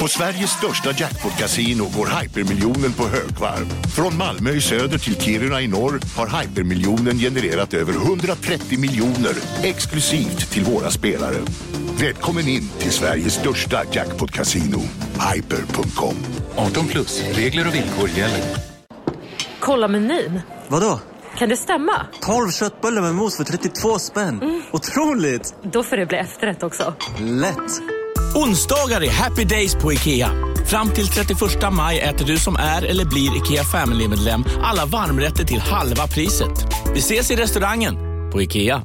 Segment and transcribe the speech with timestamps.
[0.00, 3.66] På Sveriges största jackpot-kasino går hypermiljonen på högvarv.
[3.96, 9.32] Från Malmö i söder till Kiruna i norr har hypermiljonen genererat över 130 miljoner
[9.62, 11.36] exklusivt till våra spelare.
[12.00, 14.80] Välkommen in till Sveriges största jackpot-kasino,
[15.34, 16.14] hyper.com.
[16.56, 18.44] 18 plus, regler och villkor gäller.
[19.60, 20.40] Kolla menyn.
[20.68, 21.00] Vadå?
[21.38, 22.06] Kan det stämma?
[22.20, 24.62] 12 köttbullar med mos för 32 spänn.
[24.72, 25.54] Otroligt!
[25.62, 26.94] Då får det bli efterrätt också.
[27.18, 27.99] Lätt!
[28.34, 30.30] Onsdagar är happy days på IKEA.
[30.66, 31.40] Fram till 31
[31.72, 36.66] maj äter du som är eller blir IKEA Family-medlem alla varmrätter till halva priset.
[36.94, 37.94] Vi ses i restaurangen
[38.32, 38.82] på IKEA.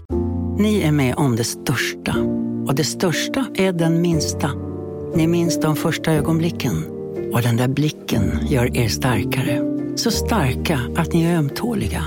[0.57, 2.15] Ni är med om det största.
[2.67, 4.51] Och det största är den minsta.
[5.15, 6.85] Ni minns de första ögonblicken.
[7.33, 9.61] Och den där blicken gör er starkare.
[9.95, 12.05] Så starka att ni är ömtåliga.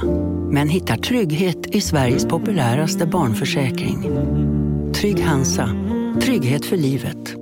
[0.51, 4.11] Men hittar trygghet i Sveriges populäraste barnförsäkring.
[4.95, 5.71] Trygg Hansa.
[6.15, 7.35] Trygghet för livet.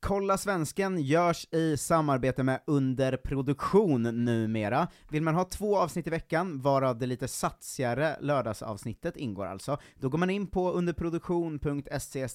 [0.00, 4.88] Kolla Svensken görs i samarbete med Underproduktion numera.
[5.10, 10.08] Vill man ha två avsnitt i veckan, varav det lite satsigare lördagsavsnittet ingår alltså, då
[10.08, 12.28] går man in på underproduktion.se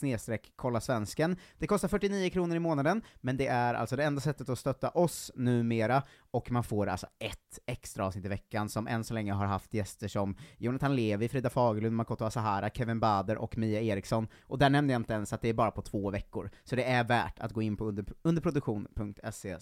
[0.56, 1.38] kolla svensken.
[1.58, 4.90] Det kostar 49 kronor i månaden, men det är alltså det enda sättet att stötta
[4.90, 9.34] oss numera, och man får alltså ett extra avsnitt i veckan, som än så länge
[9.34, 14.28] har haft gäster som Jonathan Levi, Frida Fagerlund, Makoto Asahara, Kevin Bader och Mia Eriksson,
[14.48, 16.84] och där nämnde jag inte ens att det är bara på två veckor, så det
[16.84, 19.58] är värt att gå in på under, underproduktion.se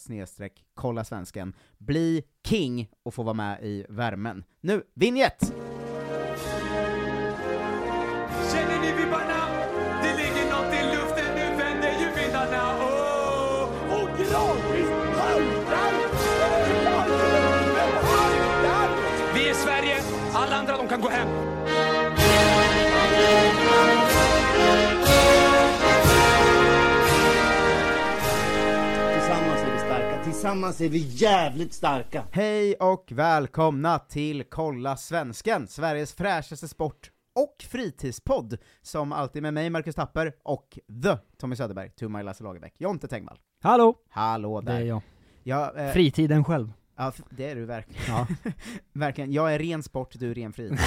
[0.73, 4.43] kolla svensken, bli king och få vara med i värmen.
[4.61, 5.53] Nu, vinjett!
[8.51, 9.47] Känner ni vibbarna?
[10.03, 12.63] Det ligger något i luften, nu vänder ju vindarna.
[12.79, 13.21] Oh!
[13.93, 14.70] Och gradvis
[20.91, 21.27] kan gå hem.
[29.13, 32.23] Tillsammans är vi starka, tillsammans är vi jävligt starka.
[32.31, 39.69] Hej och välkomna till Kolla Svensken, Sveriges fräschaste sport och fritidspodd, som alltid med mig,
[39.69, 43.39] Marcus Tapper, och the Tommy Söderberg, Tumma Lasse Lagerbäck, Jonte Tengvall.
[43.63, 43.95] Hallå!
[44.09, 44.73] Hallå där.
[44.73, 45.01] Det är jag.
[45.43, 46.73] Ja, eh, Fritiden själv.
[47.01, 48.01] Ja, det är du verkligen.
[48.07, 48.27] Ja.
[48.93, 49.31] verkligen.
[49.31, 50.79] Jag är ren sport, du är ren fritid.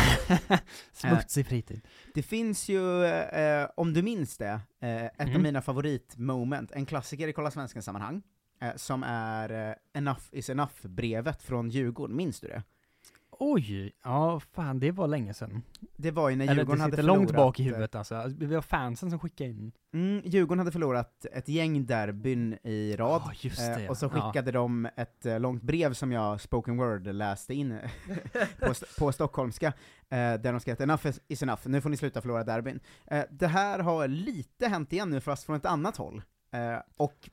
[0.93, 1.81] Smutsig fritid.
[2.15, 5.43] Det finns ju, eh, om du minns det, eh, ett av Mm.
[5.43, 8.23] mina favoritmoment, en klassiker i Kolla Svensken-sammanhang,
[8.61, 12.63] eh, som är eh, Enough is enough-brevet från Djurgården, minns du det?
[13.41, 15.62] Oj, ja fan det var länge sedan.
[15.97, 17.17] Det var ju när Eller Djurgården det hade förlorat...
[17.19, 18.15] långt bak i eh, huvudet alltså.
[18.15, 19.72] Alltså, Det var fansen som skickade in.
[19.95, 23.91] Mm, Djurgården hade förlorat ett gäng derbyn i rad, Ja, just det, eh, ja.
[23.91, 27.78] och så skickade de ett eh, långt brev som jag spoken word läste in
[28.61, 29.72] på, st- på stockholmska, eh,
[30.34, 32.81] där de skrev att enough is- enough, nu får ni sluta förlora derbyn.
[33.06, 36.22] Eh, det här har lite hänt igen nu, fast från ett annat håll.
[36.97, 37.31] Och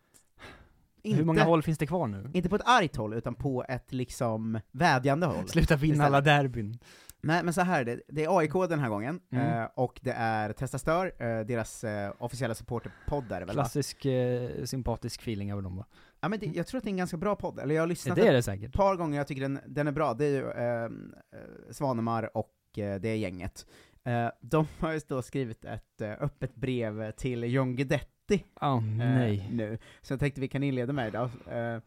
[1.04, 2.30] inte, Hur många håll finns det kvar nu?
[2.34, 5.48] inte på ett argt håll, utan på ett liksom vädjande håll.
[5.48, 6.08] Sluta vinna Istället.
[6.08, 6.80] alla derbyn.
[7.24, 9.62] Nej men så här är det, det är AIK den här gången, Mm.
[9.62, 13.56] eh, och det är Testa Stör, eh, deras eh, officiella supporterpodd är det väl?
[13.56, 15.86] Klassisk eh, sympatisk feeling över dem va?
[16.20, 17.88] Ja men det, jag tror att det är en ganska bra podd, eller jag har
[17.88, 20.30] lyssnat Det är det ett par gånger, jag tycker den, den är bra, det är
[20.30, 20.90] ju eh,
[21.72, 23.66] Svanemar och det är gänget.
[24.42, 29.50] De har ju då skrivit ett öppet brev till John Guidetti Oh, eh, nej.
[29.52, 31.30] nu, så jag tänkte vi kan inleda med idag.
[31.48, 31.80] Eh,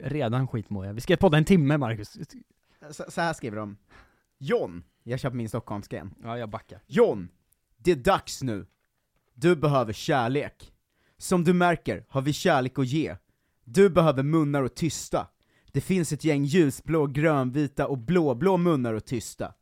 [0.00, 0.92] Redan skitmåiga.
[0.92, 2.18] Vi ska podda en timme Marcus.
[2.90, 3.76] så, så här skriver de.
[4.38, 6.14] John, jag kör på min stockholmska igen.
[6.22, 6.80] Ja, jag backar.
[6.86, 7.28] John,
[7.76, 8.66] det är dags nu.
[9.34, 10.72] Du behöver kärlek.
[11.16, 13.16] Som du märker har vi kärlek att ge.
[13.64, 15.28] Du behöver munnar att tysta.
[15.72, 19.54] Det finns ett gäng ljusblå, grönvita och blåblå munnar att tysta.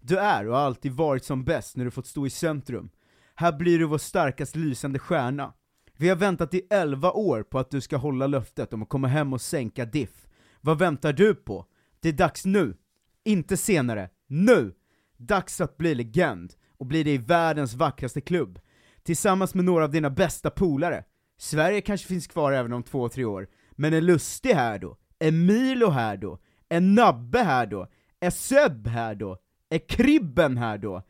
[0.00, 2.90] Du är och har alltid varit som bäst när du fått stå i centrum.
[3.34, 5.52] Här blir du vår starkast lysande stjärna.
[5.96, 9.08] Vi har väntat i 11 år på att du ska hålla löftet om att komma
[9.08, 10.26] hem och sänka diff.
[10.60, 11.66] Vad väntar du på?
[12.00, 12.76] Det är dags nu!
[13.24, 14.74] Inte senare, nu!
[15.16, 18.60] Dags att bli legend, och bli det i världens vackraste klubb.
[19.02, 21.04] Tillsammans med några av dina bästa polare.
[21.38, 23.48] Sverige kanske finns kvar även om två, tre år.
[23.72, 24.96] Men är Lustig här då?
[25.18, 26.38] Är Milo här då?
[26.68, 27.86] Är Nabbe här då?
[28.20, 29.38] Är Seb här då?
[29.70, 31.02] Är Kribben här då?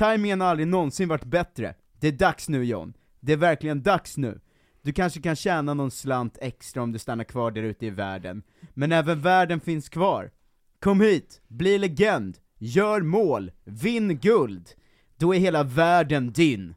[0.00, 1.74] Timingen har aldrig någonsin varit bättre.
[2.00, 2.92] Det är dags nu John.
[3.20, 4.40] Det är verkligen dags nu.
[4.82, 8.42] Du kanske kan tjäna någon slant extra om du stannar kvar där ute i världen.
[8.74, 10.30] Men även världen finns kvar.
[10.78, 14.68] Kom hit, bli legend, gör mål, vinn guld.
[15.16, 16.74] Då är hela världen din.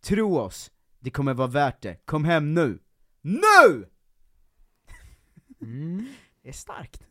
[0.00, 1.96] Tro oss, det kommer vara värt det.
[2.04, 2.78] Kom hem nu.
[3.22, 3.84] NU!
[5.62, 6.06] Mm.
[6.42, 7.02] Det är starkt.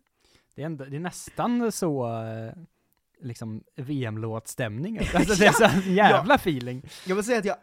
[0.55, 2.53] Det är, ändå, det är nästan så, eh,
[3.23, 4.99] liksom VM-låtstämning.
[5.15, 5.51] Alltså det är
[5.83, 6.83] så jävla feeling.
[7.07, 7.57] Jag vill säga att jag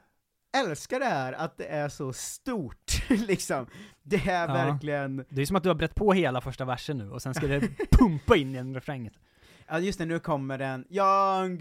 [0.66, 3.66] älskar det här, att det är så stort, liksom.
[4.02, 4.54] Det är Ja.
[4.54, 5.24] verkligen...
[5.28, 7.46] Det är som att du har brett på hela första versen nu, och sen ska
[7.46, 7.60] det
[7.90, 9.10] pumpa in i en refräng.
[9.68, 11.58] Ja just det, nu kommer den, Young.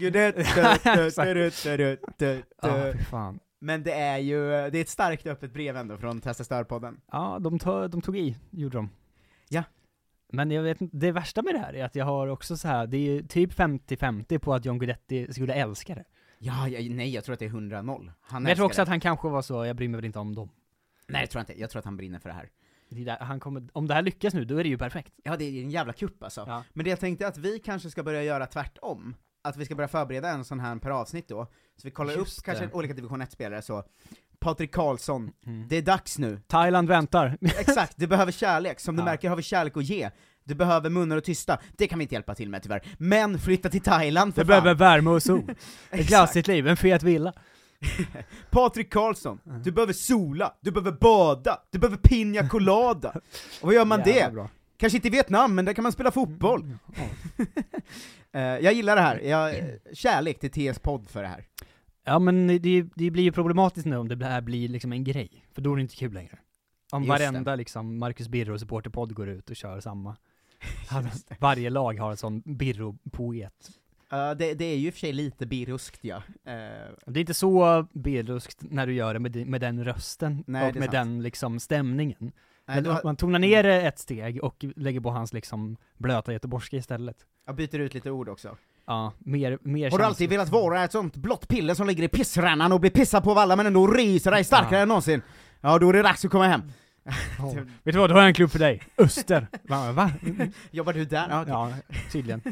[2.62, 3.38] Ja, fy fan.
[3.60, 6.96] Men det är ju, det är ett starkt öppet brev ändå från Testa Stör-podden.
[7.12, 8.90] Ja, de, to- de tog i, gjorde de.
[9.48, 9.62] Ja.
[10.32, 12.68] Men jag vet inte, det värsta med det här är att jag har också så
[12.68, 16.04] här, det är ju typ 50-50 på att John Guidetti skulle älska det.
[16.38, 18.12] Ja, ja, nej jag tror att det är 100-0.
[18.20, 18.82] Han Men jag tror också det.
[18.82, 20.50] att han kanske var så, jag bryr mig väl inte om dem.
[21.08, 22.48] Nej det tror jag inte, jag tror att han brinner för det här.
[22.88, 25.12] Det är där, han kommer, om det här lyckas nu, då är det ju perfekt.
[25.24, 26.44] Ja det är en jävla kupp alltså.
[26.46, 26.64] Ja.
[26.72, 29.16] Men det jag tänkte att vi kanske ska börja göra tvärtom.
[29.42, 31.46] Att vi ska börja förbereda en sån här per avsnitt då.
[31.76, 32.72] Så vi kollar Just upp kanske det.
[32.72, 33.84] olika division 1-spelare så.
[34.40, 35.68] Patrik Karlsson, Mm.
[35.68, 36.40] det är dags nu.
[36.48, 37.38] Thailand väntar.
[37.58, 38.80] Exakt, du behöver kärlek.
[38.80, 39.04] Som du Ja.
[39.04, 40.10] märker har vi kärlek att ge.
[40.44, 42.82] Du behöver munnar och tysta, det kan vi inte hjälpa till med tyvärr.
[42.98, 45.54] Men flytta till Thailand för Det behöver värme och sol.
[45.90, 47.32] Ett glassigt liv, en fet villa.
[48.50, 53.08] Patrik Karlsson, du behöver sola, du behöver bada, du behöver pina colada.
[53.60, 54.32] Och vad gör man Jävla det?
[54.34, 54.48] bra.
[54.76, 56.76] Kanske inte i Vietnam, men där kan man spela fotboll.
[58.32, 59.54] Eh, jag gillar det här, jag,
[59.92, 61.44] kärlek till TS podd för det här.
[62.10, 65.44] Ja men det, det blir ju problematiskt nu om det här blir liksom en grej,
[65.52, 66.38] för då är det inte kul längre.
[66.92, 67.24] Om Just det.
[67.24, 70.16] varenda liksom Marcus Birro supporterpodd går ut och kör samma.
[71.38, 73.70] Varje lag har en sån Birro-poet.
[74.12, 76.16] Eh, det, det är ju i och för sig lite birruskt ja.
[76.44, 76.52] Eh,
[77.06, 80.72] Det är inte så birruskt när du gör det med, med den rösten Nej, och
[80.72, 80.92] det med sant.
[80.92, 82.32] den liksom stämningen.
[82.68, 86.76] nej, har, Man tonar ner det ett steg och lägger på hans liksom blöta göteborgska
[86.76, 87.26] istället.
[87.46, 88.56] jag byter ut lite ord också.
[88.90, 92.08] Ja, mer, mer Har du alltid velat vara ett sånt blått piller som ligger i
[92.08, 94.82] pissrännan och blir pissad på av alla men ändå reser dig starkare Ja.
[94.82, 95.22] än någonsin?
[95.60, 96.62] Ja, då är det dags att komma hem.
[97.38, 97.52] Ja.
[97.82, 98.82] Vet du vad, då har jag en klubb för dig.
[98.98, 99.46] Öster.
[99.62, 99.92] Va?
[99.92, 100.10] va?
[100.70, 101.26] Jobbar du där?
[101.30, 101.52] Ja, okej.
[101.52, 101.72] Ja,
[102.12, 102.42] tydligen.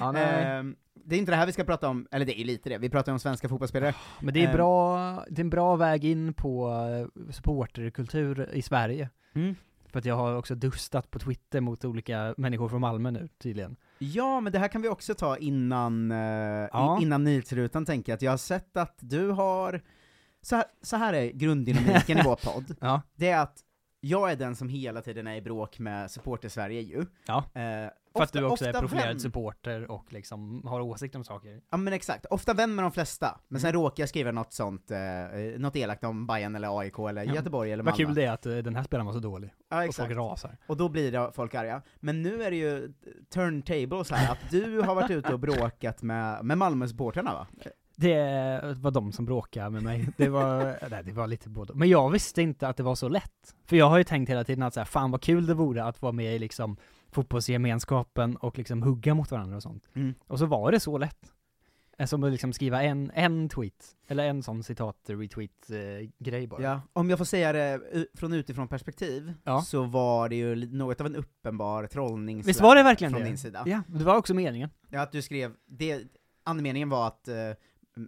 [0.00, 0.44] Ja, nej.
[0.44, 2.78] Ehm, det är inte det här vi ska prata om, eller det är lite det,
[2.78, 3.94] vi pratar om svenska fotbollsspelare.
[4.20, 4.56] Men det är, ehm.
[4.56, 9.10] bra, det är en bra väg in på eh, supporterkultur i Sverige.
[9.34, 9.54] Mm.
[9.92, 13.76] För att jag har också dustat på Twitter mot olika människor från Malmö nu, tydligen.
[13.98, 16.18] Ja, men det här kan vi också ta innan, eh,
[16.72, 16.98] Ja.
[17.02, 19.80] innan nyhetsrutan tänker jag, att jag har sett att du har,
[20.42, 23.02] så här, så här är grunddynamiken i vår podd, Ja.
[23.14, 23.58] det är att
[24.00, 27.06] jag är den som hela tiden är i bråk med supporter-Sverige ju.
[27.26, 27.44] Ja.
[27.54, 31.24] Eh, För att ofta- du också är profilerad vän- supporter och liksom har åsikter om
[31.24, 31.60] saker.
[31.70, 33.82] Ja men exakt, ofta vän med de flesta, men sen Mm.
[33.82, 34.98] råkar jag skriva något sånt, eh,
[35.58, 37.34] något elakt om Bayern eller AIK eller Ja.
[37.34, 38.06] Göteborg eller Vad Malmö.
[38.06, 39.50] kul det är att eh, den här spelaren var så dålig.
[39.70, 40.08] Ja Och exakt.
[40.08, 40.56] folk rasar.
[40.66, 41.82] Och då blir det folk arga.
[42.00, 42.92] Men nu är det ju
[43.30, 47.46] turntables här, att du har varit ute och bråkat med, med Malmö-supportrarna va?
[47.98, 50.08] Det var de som bråkade med mig.
[50.16, 51.74] Det var, nej, det var lite både.
[51.74, 53.54] Men jag visste inte att det var så lätt.
[53.66, 55.84] För jag har ju tänkt hela tiden att så här, fan vad kul det vore
[55.84, 56.76] att vara med i liksom
[57.16, 59.88] fotbollsgemenskapen och liksom hugga mot varandra och sånt.
[59.94, 60.14] Mm.
[60.26, 61.32] Och så var det så lätt.
[61.98, 66.46] Eh, Som att liksom skriva en, en tweet, eller en sån citat retweet eh, grej
[66.46, 66.62] bara.
[66.62, 67.80] Ja, om jag får säga det
[68.14, 69.62] från utifrån perspektiv, Ja.
[69.62, 73.26] så var det ju något av en uppenbar trollning Visst var det verkligen från det?
[73.28, 73.62] din sida.
[73.66, 74.70] Ja, det var också meningen.
[74.90, 76.02] Ja, att du skrev, det,
[76.44, 77.34] andemeningen var att eh,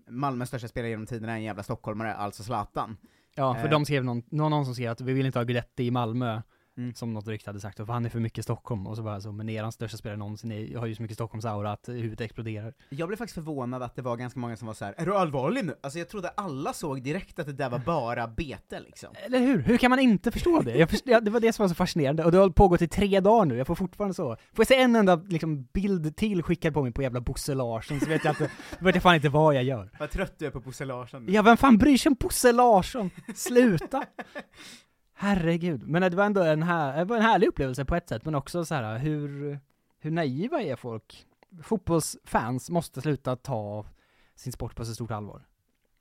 [0.09, 2.97] Malmös största spelare genom tiderna är en jävla stockholmare, alltså Zlatan.
[3.35, 3.71] Ja, för Eh.
[3.71, 6.43] de skrev någon, någon, någon som skrev att vi vill inte ha Guidetti i Malmö,
[6.79, 6.95] Mm.
[6.95, 9.23] som något rykte hade sagt, för han är för mycket Stockholm, och så var jag
[9.23, 12.75] så, men eran största spelare någonsin är, har ju så mycket Stockholmsaura att huvudet exploderar.
[12.89, 15.15] Jag blev faktiskt förvånad att det var ganska många som var så här: är du
[15.15, 15.75] allvarlig nu?
[15.81, 19.09] Alltså jag trodde alla såg direkt att det där var bara bete liksom.
[19.27, 19.63] Eller hur?
[19.63, 20.77] Hur kan man inte förstå det?
[20.77, 22.89] Jag först, ja, det var det som var så fascinerande, och det har pågått i
[22.89, 24.37] tre dagar nu, jag får fortfarande så.
[24.37, 28.01] Får jag se en enda liksom, bild till skickad på mig på jävla Bosse Larsson,
[28.01, 28.47] så vet jag att, då
[28.85, 29.91] vet jag fan inte vad jag gör.
[29.99, 31.33] Vad trött du är på Bosse Larsson nu.
[31.33, 33.11] Ja, vem fan bryr sig om Bosse Larsson?
[33.35, 34.05] Sluta!
[35.21, 35.89] Herregud.
[35.89, 38.35] Men det var ändå en, här, det var en härlig upplevelse på ett sätt, men
[38.35, 39.59] också så här hur,
[39.99, 41.27] hur naiva är folk?
[41.63, 43.87] Fotbollsfans måste sluta ta
[44.35, 45.43] sin sport på så stort allvar.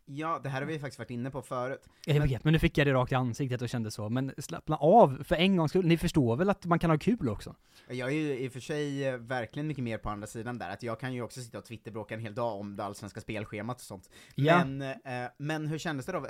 [0.05, 1.89] Ja, det här har vi faktiskt varit inne på förut.
[2.05, 4.75] Jag vet, men nu fick jag det rakt i ansiktet och kände så, men slappna
[4.75, 5.85] av för en gångs skull.
[5.85, 7.55] Ni förstår väl att man kan ha kul också?
[7.87, 10.69] Jag är ju i och för sig eh, verkligen mycket mer på andra sidan där,
[10.69, 13.77] att jag kan ju också sitta och twitterbråka en hel dag om det allsvenska spelschemat
[13.77, 14.09] och sånt.
[14.35, 14.65] Ja.
[14.65, 16.27] Men, eh, men hur kändes det då?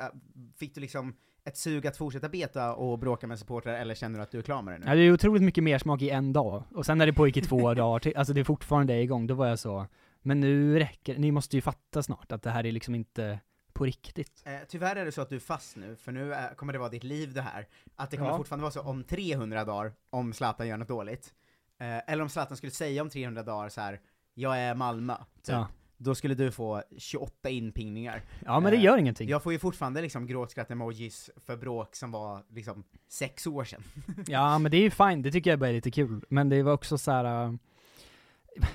[0.57, 1.15] Fick du liksom
[1.47, 4.41] ett sug att fortsätta beta och bråka med supportrar, eller känner du att du är
[4.41, 4.85] klar med det nu?
[4.91, 7.37] Ja, det är otroligt mycket mer smak i en dag, och sen när det pågick
[7.37, 9.87] i två dagar till, alltså det är fortfarande igång, då var jag så,
[10.21, 13.39] men nu räcker ni måste ju fatta snart att det här är liksom inte
[13.73, 14.43] på riktigt.
[14.45, 16.79] Eh, tyvärr är det så att du är fast nu, för nu är, kommer det
[16.79, 17.67] vara ditt liv det här.
[17.95, 18.37] Att det kommer Ja.
[18.37, 21.33] fortfarande vara så om 300 dagar, om Zlatan gör något dåligt.
[21.79, 23.99] Eh, eller om Zlatan skulle säga om 300 dagar så här:
[24.33, 25.53] jag är Malmö, typ.
[25.53, 25.67] Ja.
[25.97, 28.21] Då skulle du få 28 inpingningar.
[28.45, 29.29] Ja, men det Eh, gör ingenting.
[29.29, 33.83] Jag får ju fortfarande liksom gråtskratt-emojis för bråk som var liksom sex år sedan.
[34.27, 36.25] Ja, men det är ju fine, det tycker jag bara är lite kul.
[36.29, 37.45] Men det var också så här.
[37.45, 37.53] äh,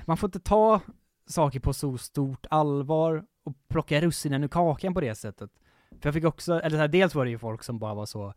[0.04, 0.80] man får inte ta
[1.26, 5.50] saker på så stort allvar och plocka russinen ur kakan på det sättet.
[5.90, 8.06] För jag fick också, eller så här, dels var det ju folk som bara var
[8.06, 8.34] så,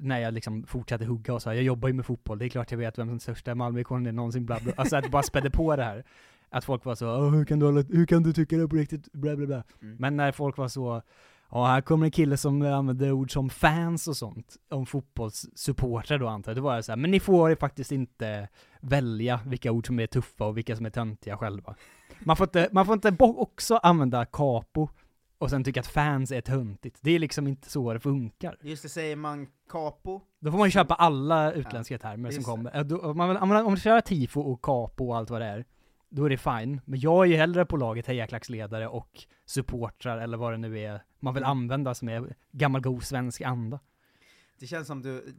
[0.00, 2.70] när jag liksom fortsatte hugga och sa jag jobbar ju med fotboll, det är klart
[2.70, 4.72] jag vet vem den största Malmöikonen är någonsin, bla bla.
[4.76, 6.04] Alltså att bara spädde på det här.
[6.54, 8.76] Att folk var så, "Åh, hur kan du, hålla, hur kan du tycka det på
[8.76, 9.62] riktigt, bla bla bla.
[9.82, 9.96] Mm.
[9.98, 11.02] Men när folk var så,
[11.50, 16.28] ja här kommer en kille som använder ord som fans och sånt, om fotbollssupportrar då
[16.28, 18.48] antar jag, då var jag så här, men ni får ju faktiskt inte
[18.80, 21.74] välja vilka ord som är tuffa och vilka som är töntiga själva.
[22.24, 24.88] Man får inte, man får inte också använda capo
[25.38, 26.98] och sen tycka att fans är töntigt.
[27.02, 28.56] Det är liksom inte så det funkar.
[28.62, 33.04] Just det, säger man capo, Då får man ju köpa alla utländska termer som kommer.
[33.04, 35.64] Om, man, om, man, om man kör tifo och capo och allt vad det är,
[36.14, 36.80] då är det fine.
[36.84, 41.02] Men jag är ju hellre på laget hejaklacksledare och supportrar eller vad det nu är
[41.18, 41.50] man vill Mm.
[41.50, 43.80] använda som är gammal god svensk anda.
[44.60, 45.34] det känns som du,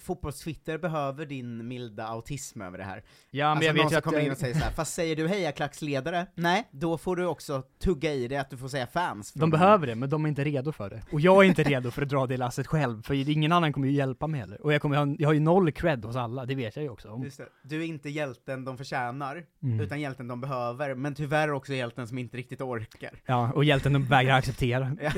[0.00, 3.02] fotbollstwitter behöver din milda autism över det här.
[3.30, 4.70] Ja, men alltså jag någon vet som att kommer in jag- och säger så här,
[4.72, 6.26] fast säger du hejaklacksledare?
[6.34, 9.32] Nej, då får du också tugga i det att du får säga fans.
[9.32, 11.02] De behöver det, men de är inte redo för det.
[11.12, 13.86] Och jag är inte redo för att dra det lasset själv, för ingen annan kommer
[13.88, 14.62] ju hjälpa mig heller.
[14.62, 16.88] Och jag, kommer, ha- jag har ju noll cred hos alla, det vet jag ju
[16.88, 17.30] också om.
[17.62, 19.80] Du är inte hjälten de förtjänar, Mm.
[19.80, 23.10] utan hjälten de behöver, men tyvärr också hjälten som inte riktigt orkar.
[23.26, 24.96] Ja, och hjälten de vägrar acceptera.
[25.00, 25.12] Ja.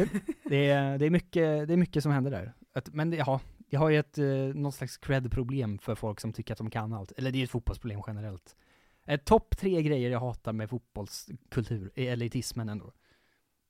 [0.44, 2.52] Det, är, det, är mycket, det är mycket som händer där.
[2.74, 3.40] Att, men det, ja,
[3.72, 6.92] jag har ju ett, eh, något slags cred-problem för folk som tycker att de kan
[6.92, 7.12] allt.
[7.12, 8.56] Eller det är ju ett fotbollsproblem generellt.
[9.06, 12.92] Eh, Topp tre grejer jag hatar med fotbollskultur, är elitismen ändå.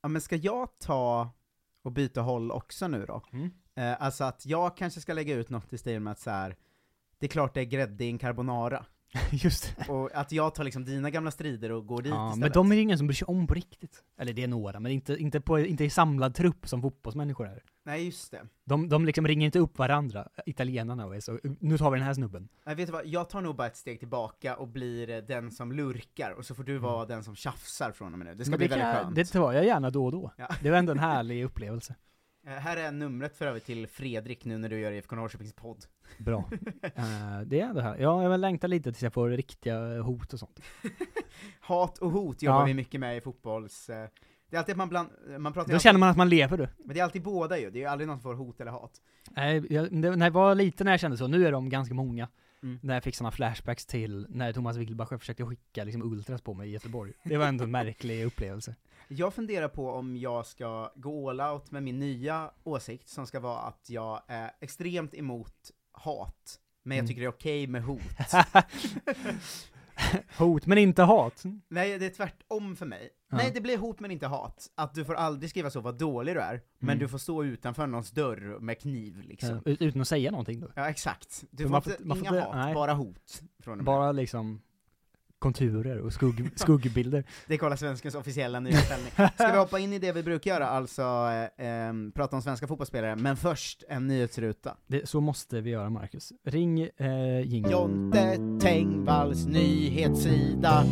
[0.03, 1.31] Ja men ska jag ta
[1.83, 3.23] och byta håll också nu då?
[3.33, 3.51] Mm.
[3.75, 6.57] Eh, alltså att jag kanske ska lägga ut något i stil med att så här.
[7.19, 8.85] det är klart det är grädde i en carbonara.
[9.31, 12.55] Just Och att jag tar liksom dina gamla strider och går dit Ja, men istället.
[12.55, 14.05] de är ju ingen som bryr sig om på riktigt.
[14.19, 17.63] Eller det är några, men inte, inte, på, inte i samlad trupp som fotbollsmänniskor är.
[17.83, 18.47] Nej just det.
[18.65, 22.07] De, de liksom ringer inte upp varandra, italienarna, och är så nu tar vi den
[22.07, 22.49] här snubben.
[22.65, 25.51] Nej, vet du vad, jag tar nog bara ett steg tillbaka och blir eh, den
[25.51, 28.35] som lurkar, och så får du vara den som tjafsar från och med nu.
[28.35, 28.59] Det ska Mm.
[28.59, 29.17] Men bli det väldigt kan- skönt.
[29.17, 30.33] Det tar jag gärna då och då.
[30.37, 30.49] Ja.
[30.63, 31.95] Det var ändå en härlig upplevelse.
[32.47, 35.85] Eh, här är numret för övrigt till Fredrik nu när du gör IFK Norrköpings podd.
[36.19, 36.51] Bra.
[36.83, 37.97] Eh, det är det här.
[37.99, 40.61] Ja, jag längtar lite tills jag får riktiga hot och sånt.
[41.61, 42.65] Hat och hot jobbar Ja.
[42.65, 43.91] vi mycket med i fotbolls...
[43.91, 44.09] eh,
[44.51, 46.57] Det är alltid att man bland, man pratar Då alltid, känner man att man lever
[46.59, 46.69] du.
[46.85, 48.71] Men det är alltid båda ju, det är ju aldrig någon som får hot eller
[48.71, 48.93] hat.
[49.31, 52.29] Nej, jag, när jag var liten när jag kände så, nu är de ganska många.
[52.63, 52.79] Mm.
[52.83, 56.69] När jag fick såna flashbacks till när Thomas Wilbacher försökte skicka liksom ultras på mig
[56.69, 57.13] i Göteborg.
[57.25, 58.75] Det var ändå en märklig upplevelse.
[59.09, 63.41] Jag funderar på om jag ska gå all out med min nya åsikt, som ska
[63.41, 67.09] vara att jag är extremt emot hat, men jag Mm.
[67.09, 68.01] tycker det är okej med hot.
[70.39, 71.45] Hot, men inte hat.
[71.69, 73.11] Nej, det är tvärtom för mig.
[73.31, 73.37] Ja.
[73.37, 74.67] Nej, det blir hot men inte hat.
[74.75, 76.99] Att du får aldrig skriva så vad dålig du är, men Mm.
[76.99, 79.61] du får stå utanför någons dörr med kniv liksom.
[79.65, 80.69] Ja, ut- Utan att säga någonting då.
[80.75, 81.45] Ja, exakt.
[81.51, 82.75] Du får man inte, får- man får inga inte- hat, nej.
[82.75, 83.43] bara hot.
[83.63, 83.85] Från.
[83.85, 84.61] Bara liksom
[85.41, 87.25] konturer och skugg, skuggbilder.
[87.47, 89.11] Det är Kolla Svenskens officiella nyhetsställning.
[89.11, 92.67] Ska vi hoppa in i det vi brukar göra, alltså eh, ehm, prata om svenska
[92.67, 94.77] fotbollsspelare, men först en nyhetsruta.
[94.87, 96.33] Det, så måste vi göra Marcus.
[96.45, 97.73] Ring eh, Jingle.
[97.73, 100.85] Jonte Tengvalls nyhetssida.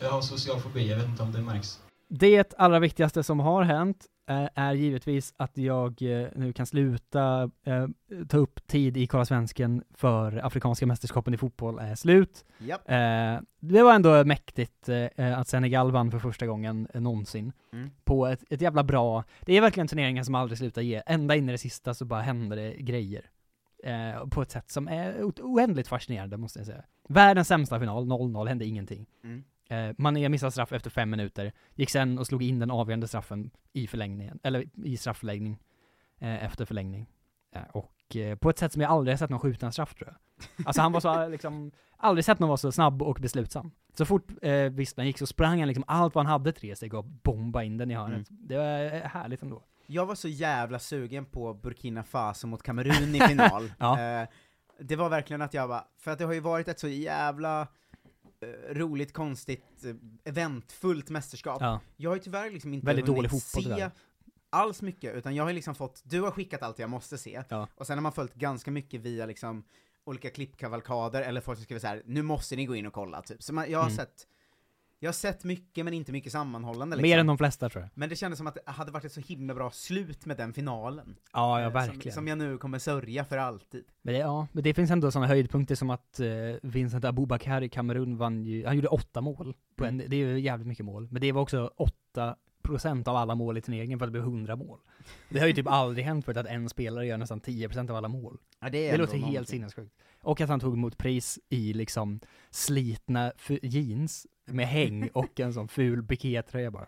[0.00, 1.80] Jag har social fobi, jag vet inte om det märks.
[2.08, 7.50] Det allra viktigaste som har hänt eh, är givetvis att jag eh, nu kan sluta
[7.64, 7.86] eh,
[8.28, 12.44] ta upp tid i Kolla Svensken för Afrikanska mästerskapen i fotboll är slut.
[12.58, 12.90] Japp.
[12.90, 17.52] Eh, det var ändå mäktigt eh, att Senegal vann för första gången eh, någonsin.
[17.72, 17.90] Mm.
[18.04, 21.48] På ett, ett jävla bra, det är verkligen turneringar som aldrig slutar ge, ända in
[21.48, 23.30] i det sista så bara händer det grejer.
[23.84, 26.84] Eh, på ett sätt som är oändligt fascinerande måste jag säga.
[27.08, 29.06] Världens sämsta final, 0-0, hände ingenting.
[29.24, 29.44] Mm.
[29.68, 33.50] Eh, Mané missade straff efter fem minuter, gick sen och slog in den avgörande straffen
[33.72, 35.58] i förlängningen, eller i straffläggning,
[36.18, 37.06] eh, efter förlängning.
[37.54, 39.94] Eh, och eh, på ett sätt som jag aldrig har sett någon skjuta en straff
[39.94, 40.66] tror jag.
[40.66, 43.70] Alltså han var så liksom, aldrig sett någon vara så snabb och beslutsam.
[43.94, 46.94] Så fort eh, visslan gick så sprang han liksom allt vad han hade tre steg
[46.94, 48.26] och bomba in den i hörnet.
[48.30, 49.62] Det var eh, härligt ändå.
[49.86, 53.72] Jag var så jävla sugen på Burkina Faso mot Kamerun i final.
[53.78, 54.00] Ja.
[54.00, 54.28] eh,
[54.80, 57.60] det var verkligen att jag bara, för att det har ju varit ett så jävla
[57.60, 57.66] eh,
[58.70, 61.58] roligt, konstigt, eh, eventfullt mästerskap.
[61.60, 61.80] Ja.
[61.96, 63.90] Jag har ju tyvärr liksom inte Väldigt hunnit dålig se tyvärr.
[64.50, 67.68] alls mycket, utan jag har liksom fått, du har skickat allt jag måste se, Ja.
[67.74, 69.64] och sen har man följt ganska mycket via liksom
[70.04, 73.22] olika klippkavalkader, eller folk som skriver så här: nu måste ni gå in och kolla,
[73.22, 73.42] typ.
[73.42, 73.96] Så man, jag har Mm.
[73.96, 74.26] sett,
[74.98, 77.20] jag har sett mycket men inte mycket sammanhållande Mer liksom.
[77.20, 77.90] än de flesta tror jag.
[77.94, 80.52] Men det kändes som att det hade varit ett så himla bra slut med den
[80.52, 81.16] finalen.
[81.32, 82.02] Ja, ja Eh, verkligen.
[82.02, 83.84] Som, som jag nu kommer sörja för alltid.
[84.02, 86.26] Men det, ja, men det finns ändå sådana höjdpunkter som att eh,
[86.62, 89.54] Vincent Abubakar i Kamerun vann ju, han gjorde åtta mål.
[89.76, 90.10] På en, Mm.
[90.10, 91.08] Det är ju jävligt mycket mål.
[91.10, 94.24] Men det var också åtta procent av alla mål i turneringen för att det blev
[94.24, 94.78] 100 mål.
[95.28, 98.08] Det har ju typ aldrig hänt förut att en spelare gör nästan 10% av alla
[98.08, 98.38] mål.
[98.60, 99.46] Ja, det det låter helt någonting.
[99.46, 99.92] sinnessjukt.
[100.22, 105.68] Och att han tog emot pris i liksom slitna jeans med häng och en sån
[105.68, 106.86] ful pikétröja bara.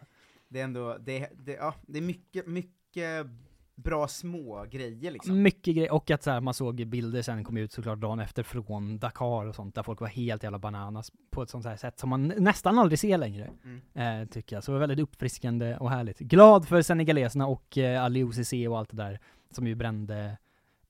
[0.49, 3.27] Det är ändå, det, det, ja, det är mycket, mycket
[3.75, 5.43] bra små grejer liksom.
[5.43, 8.43] Mycket grejer, och att så här, man såg bilder sen kom ut såklart dagen efter
[8.43, 11.99] från Dakar och sånt, där folk var helt jävla bananas på ett sånt här sätt
[11.99, 14.23] som man nästan aldrig ser längre, Mm.
[14.23, 14.65] eh, tycker jag.
[14.65, 16.19] Så det var väldigt uppfriskande och härligt.
[16.19, 20.39] Glad för senegaleserna och eh, Ali OCC och allt det där, som ju brände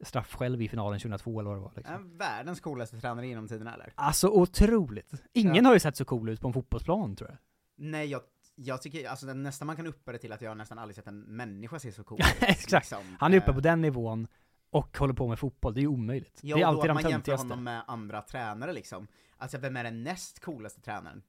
[0.04, 1.94] straff själv i finalen 2002 eller vad det var liksom.
[1.94, 3.92] Är världens coolaste tränare genom tiderna eller?
[3.94, 5.12] Alltså otroligt!
[5.32, 5.62] Ingen Ja.
[5.64, 7.38] har ju sett så cool ut på en fotbollsplan tror jag.
[7.76, 8.20] Nej, jag,
[8.54, 11.20] jag tycker, alltså nästan man kan uppa det till att jag nästan aldrig sett en
[11.20, 12.42] människa se så cool ut.
[12.42, 12.72] Exakt!
[12.90, 13.16] liksom.
[13.20, 14.28] Han är uppe Eh, på den nivån
[14.70, 16.38] och håller på med fotboll, det är ju omöjligt.
[16.42, 19.06] Ja, det är alltid då de man jämför honom med andra tränare liksom.
[19.36, 21.22] Alltså vem är den näst coolaste tränaren?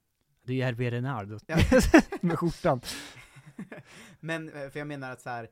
[0.44, 1.28] Det är ju Hervé Renard
[2.22, 2.82] med skjortan.
[4.20, 5.50] Men, eh, för jag menar att så här.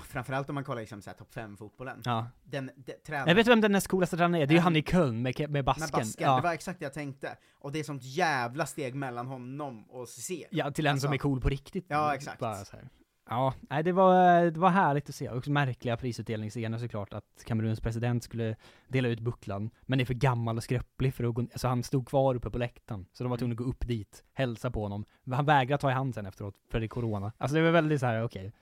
[0.00, 2.02] Framförallt om man kollar liksom såhär topp 5-fotbollen.
[2.04, 2.26] Ja.
[2.44, 3.28] Den, den tränaren...
[3.28, 4.64] Jag vet vem den näst coolaste tränaren är, det är ju Mm.
[4.64, 5.82] han i Köln med, med basken.
[5.82, 6.36] Med basken, ja.
[6.36, 7.36] det var exakt det jag tänkte.
[7.58, 10.30] Och det är sånt jävla steg mellan honom och CC.
[10.50, 11.86] ja, till en som Alltså, är cool på riktigt.
[11.88, 12.38] Ja, exakt.
[12.38, 12.88] Bara så här.
[13.28, 15.28] Ja, nej, det var, det var härligt att se.
[15.30, 18.56] Också märkliga prisutdelningsscener såklart, att Kameruns president skulle
[18.88, 22.08] dela ut bucklan, men är för gammal och skröplig för att gå, alltså han stod
[22.08, 25.04] kvar uppe på läktaren, så de var tvungna att gå upp dit, hälsa på honom.
[25.30, 27.32] Han vägrade ta i hand sen efteråt, för det är corona.
[27.38, 28.52] Alltså det var väldigt så här: okej,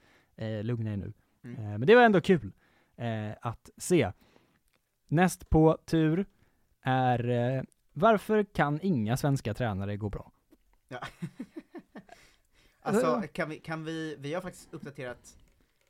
[0.41, 1.13] eh, lugna er nu.
[1.45, 1.57] Mm.
[1.57, 2.53] Eh, men det var ändå kul
[2.97, 4.13] eh, att se.
[5.09, 6.27] Näst på tur
[6.83, 10.33] är, eh, varför kan inga svenska tränare gå bra?
[10.89, 11.01] Ja.
[12.81, 15.37] alltså, kan vi, kan vi, vi har faktiskt uppdaterat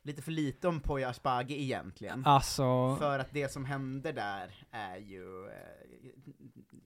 [0.03, 2.25] lite för lite om Poya Asbaghi egentligen.
[2.25, 5.53] Alltså- För att det som händer där är ju eh,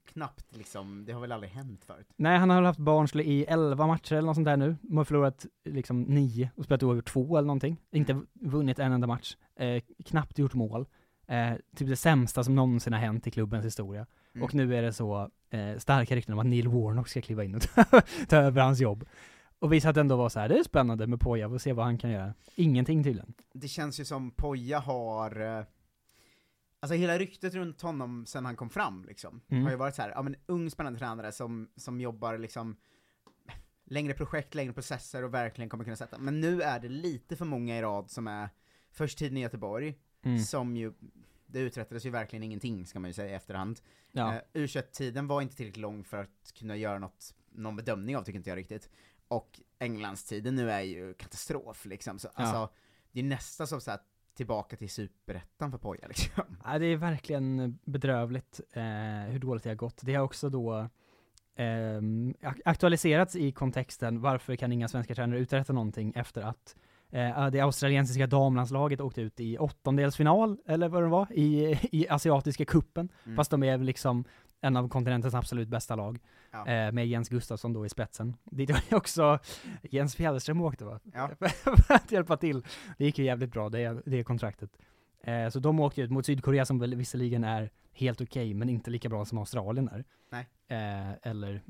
[0.06, 2.06] knappt liksom, det har väl aldrig hänt förut.
[2.16, 4.76] Nej, han har haft Barnsley i 11 matcher eller något sånt där nu.
[4.82, 7.76] De har förlorat liksom 9 och spelat över två eller någonting.
[7.92, 8.26] Inte Mm.
[8.34, 9.36] vunnit en enda match.
[9.56, 10.86] Eh, knappt gjort mål.
[11.26, 14.06] Eh, typ det sämsta som någonsin har hänt i klubbens historia.
[14.34, 14.44] Mm.
[14.44, 17.54] Och nu är det så eh, starka rykten om att Neil Warnock ska kliva in
[17.54, 17.84] och ta,
[18.28, 19.04] ta över hans jobb.
[19.58, 21.72] Och visst att det ändå var så här, det är spännande med Poja, får se
[21.72, 22.34] vad han kan göra.
[22.56, 23.34] Ingenting tydligen.
[23.52, 25.64] Det känns ju som Poja har, eh,
[26.80, 29.64] alltså hela ryktet runt honom sen han kom fram liksom, Mm.
[29.64, 32.76] har ju varit så här, ja men ung spännande tränare som, som jobbar liksom
[33.84, 36.18] längre projekt, längre processer och verkligen kommer kunna sätta.
[36.18, 38.48] Men nu är det lite för många i rad som är
[38.90, 40.38] först tiden i Göteborg, Mm.
[40.38, 40.92] som ju,
[41.46, 43.80] det uträttades ju verkligen ingenting ska man ju säga i efterhand.
[44.12, 44.34] Ja.
[44.34, 48.36] Eh, U21-tiden var inte tillräckligt lång för att kunna göra något, någon bedömning av tycker
[48.38, 48.90] inte jag riktigt.
[49.28, 52.32] Och Englandstiden nu är ju katastrof liksom, så Ja.
[52.42, 52.74] alltså,
[53.12, 54.00] det är nästan som så här
[54.36, 56.44] tillbaka till superettan för Poja liksom.
[56.64, 58.82] Ja, det är verkligen bedrövligt eh,
[59.32, 60.00] hur dåligt det har gått.
[60.02, 60.88] Det har också då
[62.42, 66.76] ak- aktualiserats i kontexten varför kan inga svenska tränare uträtta någonting efter att
[67.10, 72.64] eh, det australiensiska damlandslaget åkte ut i åttondelsfinal, eller vad det var, i, i asiatiska
[72.64, 73.36] kuppen Mm.
[73.36, 74.24] fast de är liksom
[74.66, 76.18] en av kontinentens absolut bästa lag,
[76.52, 76.66] Ja.
[76.66, 78.36] eh, med Jens Gustafsson då i spetsen.
[78.44, 79.38] Dit var ju också
[79.82, 81.00] Jens Fjällström åkte va?
[81.14, 81.30] Ja.
[81.86, 82.64] för att hjälpa till.
[82.98, 84.70] Det gick ju jävligt bra, det, det kontraktet.
[85.22, 88.90] Eh, så de åkte ut mot Sydkorea som väl visserligen är helt okej, men inte
[88.90, 90.04] lika bra som Australien är.
[90.30, 90.46] Nej.
[90.68, 91.62] Eh, eller,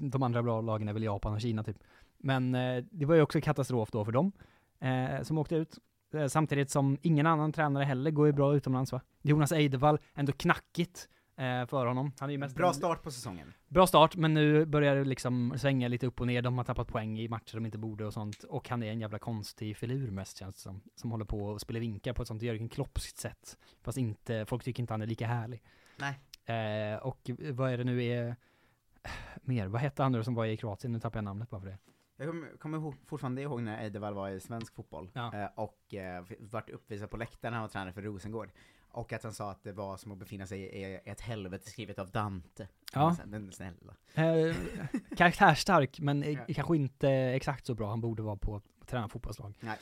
[0.00, 1.76] de andra bra lagen är väl Japan och Kina typ.
[2.18, 4.32] Men eh, det var ju också katastrof då för dem,
[4.80, 5.78] eh, som åkte ut.
[6.14, 9.00] Eh, samtidigt som ingen annan tränare heller går ju bra utomlands va?
[9.22, 12.12] Jonas Eidevall, ändå knackigt för honom.
[12.18, 13.52] Han är ju mest Bra start på säsongen.
[13.68, 16.88] Bra start, men nu börjar det liksom svänga lite upp och ner, de har tappat
[16.88, 20.10] poäng i matcher de inte borde och sånt, och han är en jävla konstig filur
[20.10, 23.16] mest känns det som, som håller på och spelar vinkar på ett sånt Jörgen Kloppskt
[23.18, 25.62] sätt, fast inte, folk tycker inte han är lika härlig.
[25.96, 26.20] Nej.
[26.92, 28.36] Eh, och vad är det nu är,
[29.42, 31.68] mer, vad hette han nu som var i Kroatien, nu tappar jag namnet bara för
[31.68, 31.78] det.
[32.16, 35.34] Jag kommer, fortfarande ihåg när Eidevall var i svensk fotboll, Ja.
[35.34, 38.50] eh, och eh, vart uppvisad på läktaren när han var tränare för Rosengård.
[38.94, 41.98] Och att han sa att det var som att befinna sig i ett helvete skrivet
[41.98, 42.68] av Dante.
[42.94, 43.16] Ja.
[43.26, 43.94] Men snälla.
[44.14, 44.56] Eh,
[45.16, 46.54] karaktärsstark, men Ja.
[46.54, 49.54] kanske inte exakt så bra han borde vara på att träna fotbollslag.
[49.60, 49.76] Nej.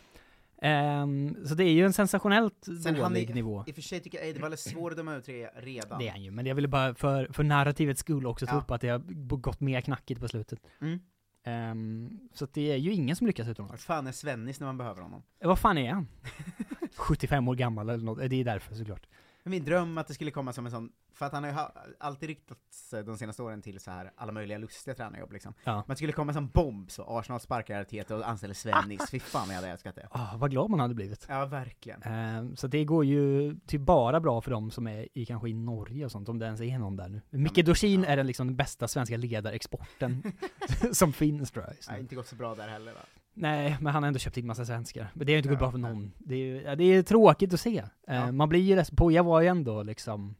[0.62, 3.64] Ehm, så det är ju en sensationellt Sen dålig är, nivå.
[3.66, 5.98] i och för sig tycker jag Eidevall är svår att döma ut re- redan.
[5.98, 8.58] Det är han ju, men jag ville bara för, för narrativets skull också ta Ja.
[8.60, 8.98] upp att det har
[9.36, 10.60] gått mer knackigt på slutet.
[10.80, 11.00] Mm.
[11.44, 13.84] Ehm, så det är ju ingen som lyckas Vart utomlands.
[13.84, 15.22] fan är Svennis när man behöver honom?
[15.40, 16.08] Vad fan är han?
[16.96, 19.06] 75 år gammal eller något, Eh, det är därför såklart.
[19.44, 21.56] Min dröm att det skulle komma som en sån, för att han har ju
[21.98, 25.54] alltid ryktats eh, de senaste åren till så här alla möjliga lustiga tränarjobb liksom.
[25.64, 25.72] Ja.
[25.72, 29.20] Men att det skulle komma som bomb så, Arsenal sparkar Arteta och anställer Svennis, fy
[29.20, 30.08] fan vad jag hade älskat det.
[30.10, 31.26] Ah, vad glad man hade blivit.
[31.28, 32.02] Ja, verkligen.
[32.02, 35.54] Ehm, så det går ju typ bara bra för dem som är i kanske i
[35.54, 37.20] Norge och sånt, om det ens är någon där nu.
[37.30, 40.22] Micke Dorsin är den liksom den bästa svenska ledarexporten
[40.92, 41.74] som finns tror jag.
[41.88, 43.00] Nej, inte gått så bra där heller va?
[43.34, 45.08] Nej, men han har ändå köpt in massa svenskar.
[45.14, 46.12] Men det har ju inte gått Ja, bra för någon.
[46.18, 47.78] Det är ju ja, det är tråkigt att se.
[47.78, 48.32] Eh, Ja.
[48.32, 48.96] Man blir ju ledsen.
[48.96, 50.34] Poja var ju ändå liksom,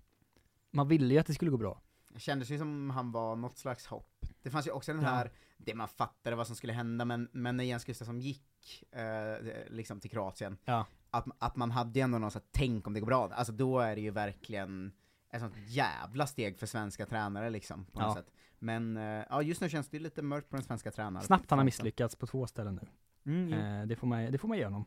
[0.71, 1.81] man ville ju att det skulle gå bra.
[2.15, 5.09] Det kändes ju som han var något slags hopp Det fanns ju också den Ja.
[5.09, 9.47] här, det man fattade vad som skulle hända, men, men när Jens Gustafsson gick eh,
[9.71, 10.87] liksom till Kroatien, Ja.
[11.11, 13.53] att, att man hade ju ändå någon sån här, tänk om det går bra, alltså
[13.53, 14.93] då är det ju verkligen
[15.33, 18.15] ett sånt jävla steg för svenska tränare liksom, på något Ja.
[18.15, 18.33] sätt.
[18.59, 21.27] Men eh, ja, just nu känns det lite mörkt på den svenska tränaren.
[21.27, 22.89] Snabbt han har misslyckats på två ställen nu.
[23.33, 23.59] Mm, jo.
[23.59, 24.85] Eh, det, får man, det får man ge honom.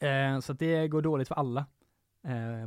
[0.00, 1.66] Eh, så att det går dåligt för alla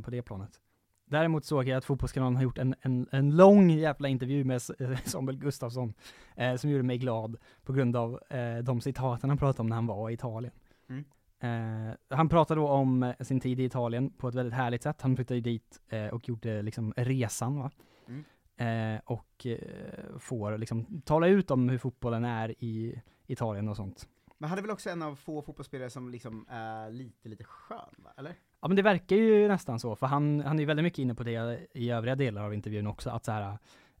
[0.04, 0.60] på det planet.
[1.04, 4.62] Däremot såg jag att Fotbollskanalen har gjort en, en, en lång jävla intervju med
[5.04, 5.94] Samuel Gustafsson,
[6.36, 9.76] eh, som gjorde mig glad på grund av eh, de citaten han pratade om när
[9.76, 10.54] han var i Italien.
[10.88, 11.04] Mm.
[11.40, 15.02] Eh, han pratade då om eh, sin tid i Italien på ett väldigt härligt sätt.
[15.02, 17.70] Han flyttade dit eh, och gjorde liksom resan va.
[18.08, 18.24] Mm.
[18.56, 24.08] Eh, och eh, får liksom tala ut om hur fotbollen är i Italien och sånt.
[24.38, 27.94] Men han är väl också en av få fotbollsspelare som liksom är lite, lite skön
[27.96, 28.34] va, eller?
[28.60, 31.14] Ja men det verkar ju nästan så, för han, han är ju väldigt mycket inne
[31.14, 33.58] på det i övriga delar av intervjun också, att så här.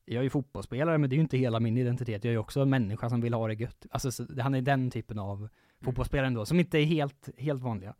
[0.08, 2.24] Jag är ju fotbollsspelare, men det är ju inte hela min identitet.
[2.24, 3.86] Jag är ju också en människa som vill ha det gött.
[3.90, 5.48] Alltså, så, han är den typen av
[5.86, 7.94] fotbollsspelare ändå, som inte är helt, helt vanliga.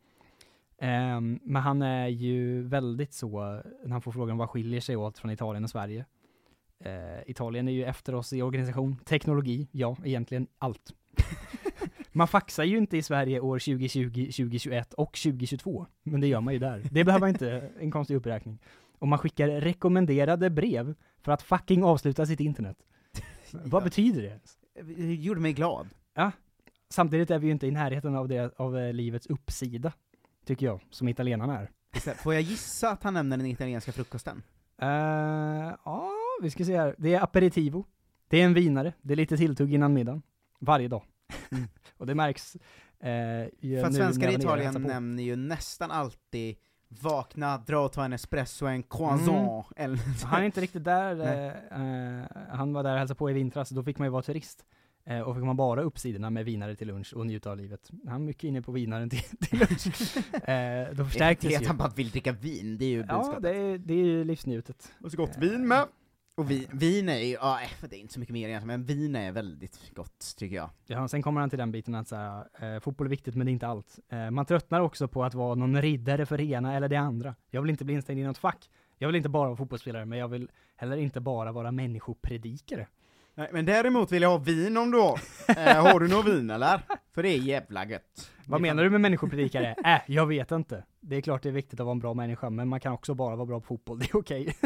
[0.79, 3.40] Ehm, men han är ju väldigt så,
[3.85, 6.05] när han får frågan vad skiljer sig åt från Italien och Sverige.
[6.81, 10.92] Eh, Italien är ju efter oss i organisation, teknologi, ja, egentligen allt.
[12.12, 16.55] Man faxar ju inte i Sverige år 2020, 2021 och 2022, men det gör man
[16.55, 16.83] ju där.
[16.90, 18.59] Det behöver man inte, en konstig uppräkning.
[18.99, 22.77] Och man skickar rekommenderade brev för att fucking avsluta sitt internet.
[23.51, 24.40] Vad betyder det?
[24.83, 25.88] Det gjorde mig glad.
[26.14, 26.33] Ja.
[26.90, 29.92] Samtidigt är vi ju inte i närheten av, det, av eh, livets uppsida,
[30.44, 31.70] tycker jag, som italienarna är.
[32.14, 34.42] Får jag gissa att han nämner den italienska frukosten?
[34.79, 34.88] Eh,
[35.85, 36.11] Ja,
[36.42, 36.94] vi ska se här.
[36.99, 37.85] Det är aperitivo.
[38.29, 38.92] Det är en vinare.
[39.03, 40.22] Det är lite tilltugg innan middagen.
[40.61, 41.03] Varje dag.
[41.96, 42.57] och det märks
[43.01, 43.11] eh,
[43.61, 46.57] ju För att svenskar i Italien nämner ju nästan alltid
[46.88, 51.20] vakna, dra och ta en espresso, en croissant, eller Han är inte riktigt där.
[51.51, 54.64] Eh, han var där och hälsade på i vintras, då fick man ju vara turist.
[55.07, 57.90] Eh, och fick man bara upp sidorna med vinare till lunch och njuta av livet.
[58.07, 60.16] Han är mycket inne på vinaren till, till lunch.
[60.49, 61.66] eh, då förstärktes det är att ju.
[61.66, 63.42] han bara vill dricka vin, det är ju Ja, budskapet.
[63.42, 64.92] det är, det är ju livsnjutet.
[65.03, 65.87] Och så gott vin med.
[66.37, 68.87] Och vin, vin är ju, ja, eh, det är inte så mycket mer egentligen, men
[68.87, 70.71] vin är väldigt gott, tycker jag.
[70.87, 73.47] Ja, sen kommer han till den biten att så här, eh, fotboll är viktigt men
[73.47, 73.99] det är inte allt.
[74.09, 77.35] Eh, man tröttnar också på att vara någon riddare för det ena eller det andra.
[77.51, 78.71] Jag vill inte bli instängd i något fack.
[78.99, 82.87] Jag vill inte bara vara fotbollsspelare, men jag vill heller inte bara vara människopredikare.
[83.38, 85.20] Nej, men däremot vill jag ha vin om du har.
[85.49, 86.81] eh, har du något vin eller?
[87.12, 88.31] För det är jävla gött.
[88.46, 89.75] Vad menar du med människopredikare?
[89.85, 90.85] Äh, jag vet inte.
[91.01, 93.14] Det är klart det är viktigt att vara en bra människa, men man kan också
[93.14, 94.57] bara vara bra på fotboll, det är okej.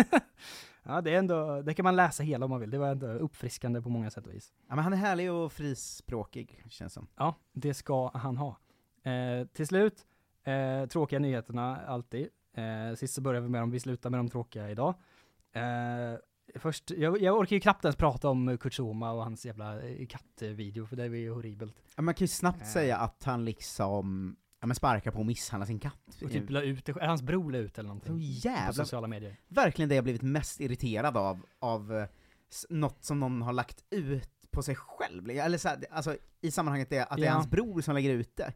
[0.82, 2.70] ja, det är ändå, det kan man läsa hela om man vill.
[2.70, 4.52] Det var ändå uppfriskande på många sätt och vis.
[4.68, 7.06] Ja men han är härlig och frispråkig, känns som.
[7.16, 8.58] Ja, det ska han ha.
[9.04, 10.06] Eh, till slut,
[10.44, 12.28] eh, tråkiga nyheterna alltid.
[12.54, 14.94] Eh, sist så börjar vi med dem, vi slutar med de tråkiga idag.
[15.52, 16.18] Eh,
[16.54, 20.86] först, jag, jag orkar ju knappt ens prata om Kutsuma och hans jävla eh, kattvideo,
[20.86, 21.76] för det är ju horribelt.
[21.96, 22.66] Ja, man kan ju snabbt Eh.
[22.66, 26.18] säga att han liksom, ja men sparkar på och misshandlar sin katt.
[26.24, 28.12] Och typ la ut det, hans bror la ut eller någonting.
[28.12, 29.36] Så jävla- På sociala medier.
[29.48, 32.06] Verkligen det jag blivit mest irriterad av, av eh,
[32.68, 35.30] något som någon har lagt ut på sig själv.
[35.30, 37.32] Eller så här, alltså i sammanhanget det, att det är Ja.
[37.32, 38.52] hans bror som lägger ut det.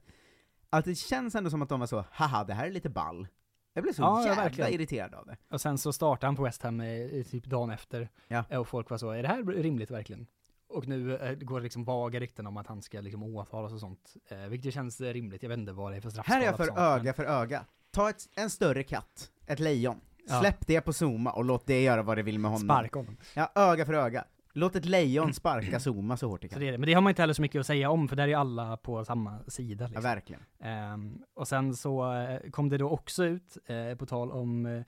[0.71, 3.29] Att det känns ändå som att de var så, haha det här är lite ball.
[3.75, 4.73] Jag blev så Ja, ja, jävla verkligen.
[4.73, 5.37] irriterad av det.
[5.51, 8.09] Och sen så startade han på West Ham eh, typ dagen efter.
[8.29, 8.45] Ja.
[8.51, 10.27] Eh, Och folk var så, är det här rimligt verkligen?
[10.69, 13.81] Och nu eh, går det liksom vaga rykten om att han ska liksom åtalas och
[13.81, 14.15] sånt.
[14.29, 16.57] Eh, vilket känns rimligt, jag vet inte vad det är för straffskala Här är jag
[16.57, 17.65] för sånt, öga men- för öga.
[17.91, 20.41] Ta ett, en större katt, ett lejon, Ja.
[20.41, 22.69] släpp det på Zuma och låt det göra vad det vill med honom.
[22.69, 23.17] Sparka honom.
[23.35, 24.25] Ja, öga för öga.
[24.57, 26.61] Låt ett lejon sparka Zuma så hårt det Så kan.
[26.61, 26.79] det är det.
[26.79, 28.35] Men det har man inte heller så mycket att säga om, för där är ju
[28.35, 29.85] alla på samma sida.
[29.85, 30.03] Ja, Liksom.
[30.03, 30.43] verkligen.
[30.61, 34.83] Ehm, och sen så eh, kom det då också ut, eh, på tal om eh,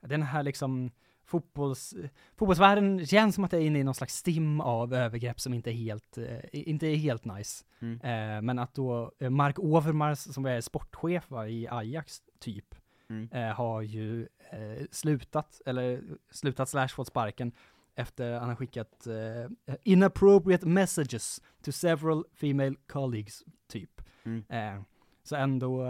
[0.00, 0.90] den här liksom
[1.24, 1.94] fotbolls,
[2.36, 5.70] fotbollsvärlden känns som att det är inne i någon slags stim av övergrepp som inte
[5.70, 7.64] är helt, eh, inte är helt nice.
[7.80, 8.44] Mm.
[8.46, 12.74] Men att då Mark Overmars, som är sportchef va, i Ajax, typ,
[13.10, 13.54] Mm.
[13.56, 14.28] har ju
[14.90, 17.52] slutat, eller slutat slash fått sparken
[18.00, 24.00] efter han har skickat eh, inappropriate messages to several female colleagues, typ.
[24.24, 24.44] Mm.
[24.48, 24.82] Eh,
[25.22, 25.84] så ändå,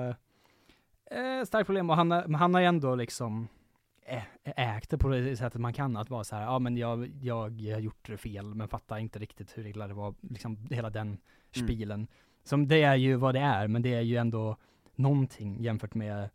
[1.11, 3.49] eh, starkt problem, och han, han har ändå liksom
[4.07, 7.07] ä- ägt det på det sättet man kan, att vara så här, ja men jag,
[7.23, 7.37] jag
[7.73, 11.19] har gjort fel, men fattar inte riktigt hur illa det var, liksom hela den
[11.57, 11.69] Mm.
[11.69, 12.07] spilen.
[12.45, 14.57] Som det är ju vad det är, men det är ju ändå
[14.95, 16.29] någonting jämfört med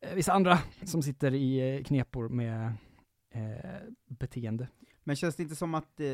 [0.00, 2.72] eh, vissa andra som sitter i eh, knepor med
[3.34, 4.68] eh, beteende.
[5.04, 6.06] Men känns det inte som att, eh,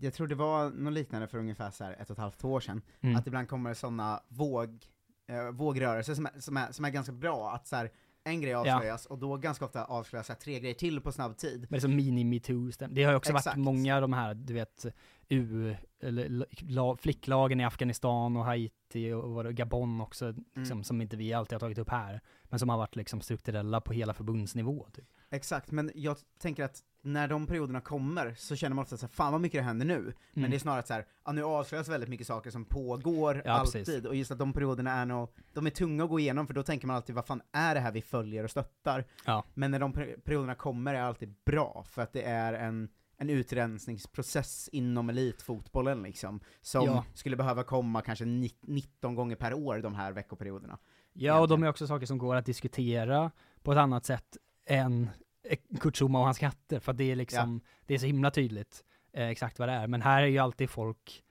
[0.00, 2.60] jag tror det var något liknande för ungefär så här ett och ett halvt år
[2.60, 3.16] sedan, Mm.
[3.16, 4.86] att ibland kommer sådana våg,
[5.26, 7.90] eh, vågrörelser som är, som, är, som är ganska bra, att så här,
[8.24, 11.36] en grej avslöjas, och då ganska ofta avslöjas så här tre grejer till på snabb
[11.36, 11.60] tid.
[11.60, 13.46] Men det är som mini-metoo Det har ju också Exakt.
[13.46, 14.86] varit många av de här, du vet,
[15.28, 20.84] U, eller la, flicklagen i Afghanistan och Haiti och det- Gabon också, liksom, Mm.
[20.84, 22.20] som inte vi alltid har tagit upp här.
[22.44, 25.08] Men som har varit liksom strukturella på hela förbundsnivå typ.
[25.30, 29.10] Exakt, men jag tänker att när de perioderna kommer så känner man ofta så här,
[29.12, 30.00] fan vad mycket det händer nu.
[30.32, 30.50] Men Mm.
[30.50, 33.84] det är snarare så här, ja nu avslöjas väldigt mycket saker som pågår Ja, alltid,
[33.86, 34.04] precis.
[34.04, 36.62] och just att de perioderna är nog, de är tunga att gå igenom för då
[36.62, 39.04] tänker man alltid vad fan är det här vi följer och stöttar?
[39.26, 39.44] Ja.
[39.54, 42.88] Men när de per- perioderna kommer är det alltid bra, för att det är en
[43.22, 47.04] en utrensningsprocess inom elitfotbollen liksom, som Ja.
[47.14, 50.78] skulle behöva komma kanske ni- 19 gånger per år de här veckoperioderna.
[51.12, 53.30] Ja, och de är också saker som går att diskutera
[53.62, 54.36] på ett annat sätt
[54.70, 55.10] än
[55.42, 58.30] eh, Kurt Zuma och hans katter, för att det är liksom, det är så himla
[58.30, 59.86] tydligt eh, exakt vad det är.
[59.86, 61.22] Men här är ju alltid folk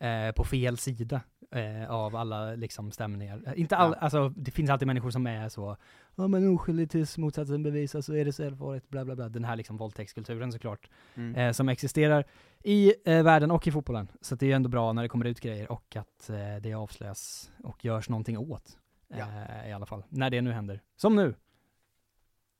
[0.00, 3.42] eh, på fel sida eh, av alla liksom stämningar.
[3.46, 3.98] Eh, Inte all, Ja.
[3.98, 5.76] alltså det finns alltid människor som är så,
[6.16, 9.28] ja men oskyldig tills motsatsen bevisas så är det självfarligt, bla bla bla.
[9.28, 11.34] Den här liksom våldtäktskulturen såklart, Mm.
[11.34, 12.24] eh, som existerar
[12.64, 14.08] i världen och i fotbollen.
[14.20, 16.30] Så det är ju ändå bra när det kommer ut grejer och att
[16.62, 18.78] det avslöjas och görs någonting åt.
[19.14, 20.80] Eh, I alla fall, när det nu händer.
[20.96, 21.34] Som nu!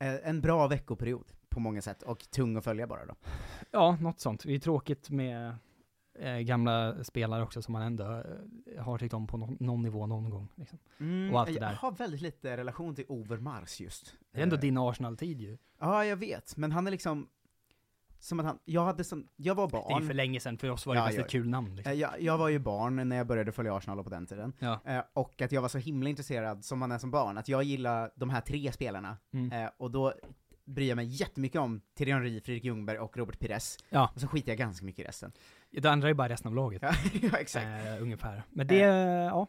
[0.01, 3.15] Eh, En bra veckoperiod på många sätt, och tung att följa bara då.
[3.71, 4.43] Ja, något sånt.
[4.45, 5.55] Det är tråkigt med
[6.19, 10.07] eh, gamla spelare också som man ändå eh, har tyckt om på någon, någon nivå
[10.07, 10.49] någon gång.
[10.55, 10.79] Liksom.
[11.01, 11.75] Mm, och allt det jag där.
[11.75, 14.15] har väldigt lite relation till Overmars just.
[14.33, 15.59] Det är ändå Eh, din Arsenal-tid ju.
[15.79, 17.29] Ja, jag vet, men han är liksom,
[18.21, 19.99] som att han, jag hade sån, jag var barn.
[20.01, 21.77] Det är för länge sedan, för oss var det Ja, mest ja, ett kul namn.
[21.77, 21.93] Liksom.
[21.93, 24.81] Eh, Jag, jag var ju barn när jag började följa Arsenal på den tiden, Ja.
[24.85, 27.63] Eh, och att jag var så himla intresserad, som man är som barn, att jag
[27.63, 29.53] gillar de här tre spelarna, Mm.
[29.65, 30.13] Eh, och då
[30.65, 34.11] bryr jag mig jättemycket om Thierry Henry, Fredrik Ljungberg och Robert Pires, Ja.
[34.15, 35.33] och så skiter jag ganska mycket i resten.
[35.71, 36.83] Det andra är bara resten av laget.
[37.23, 37.67] Ja, exakt.
[37.67, 38.43] Eh, ungefär.
[38.51, 39.47] Men det, ja,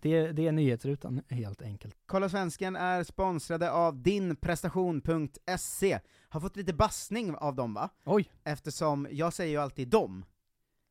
[0.00, 1.96] det, det är nyhetsrutan helt enkelt.
[2.06, 5.98] Kolla Svensken är sponsrade av dinprestation.se.
[6.28, 7.88] Har fått lite bassning av dem va?
[8.04, 8.30] Oj!
[8.44, 10.24] Eftersom jag säger ju alltid dem.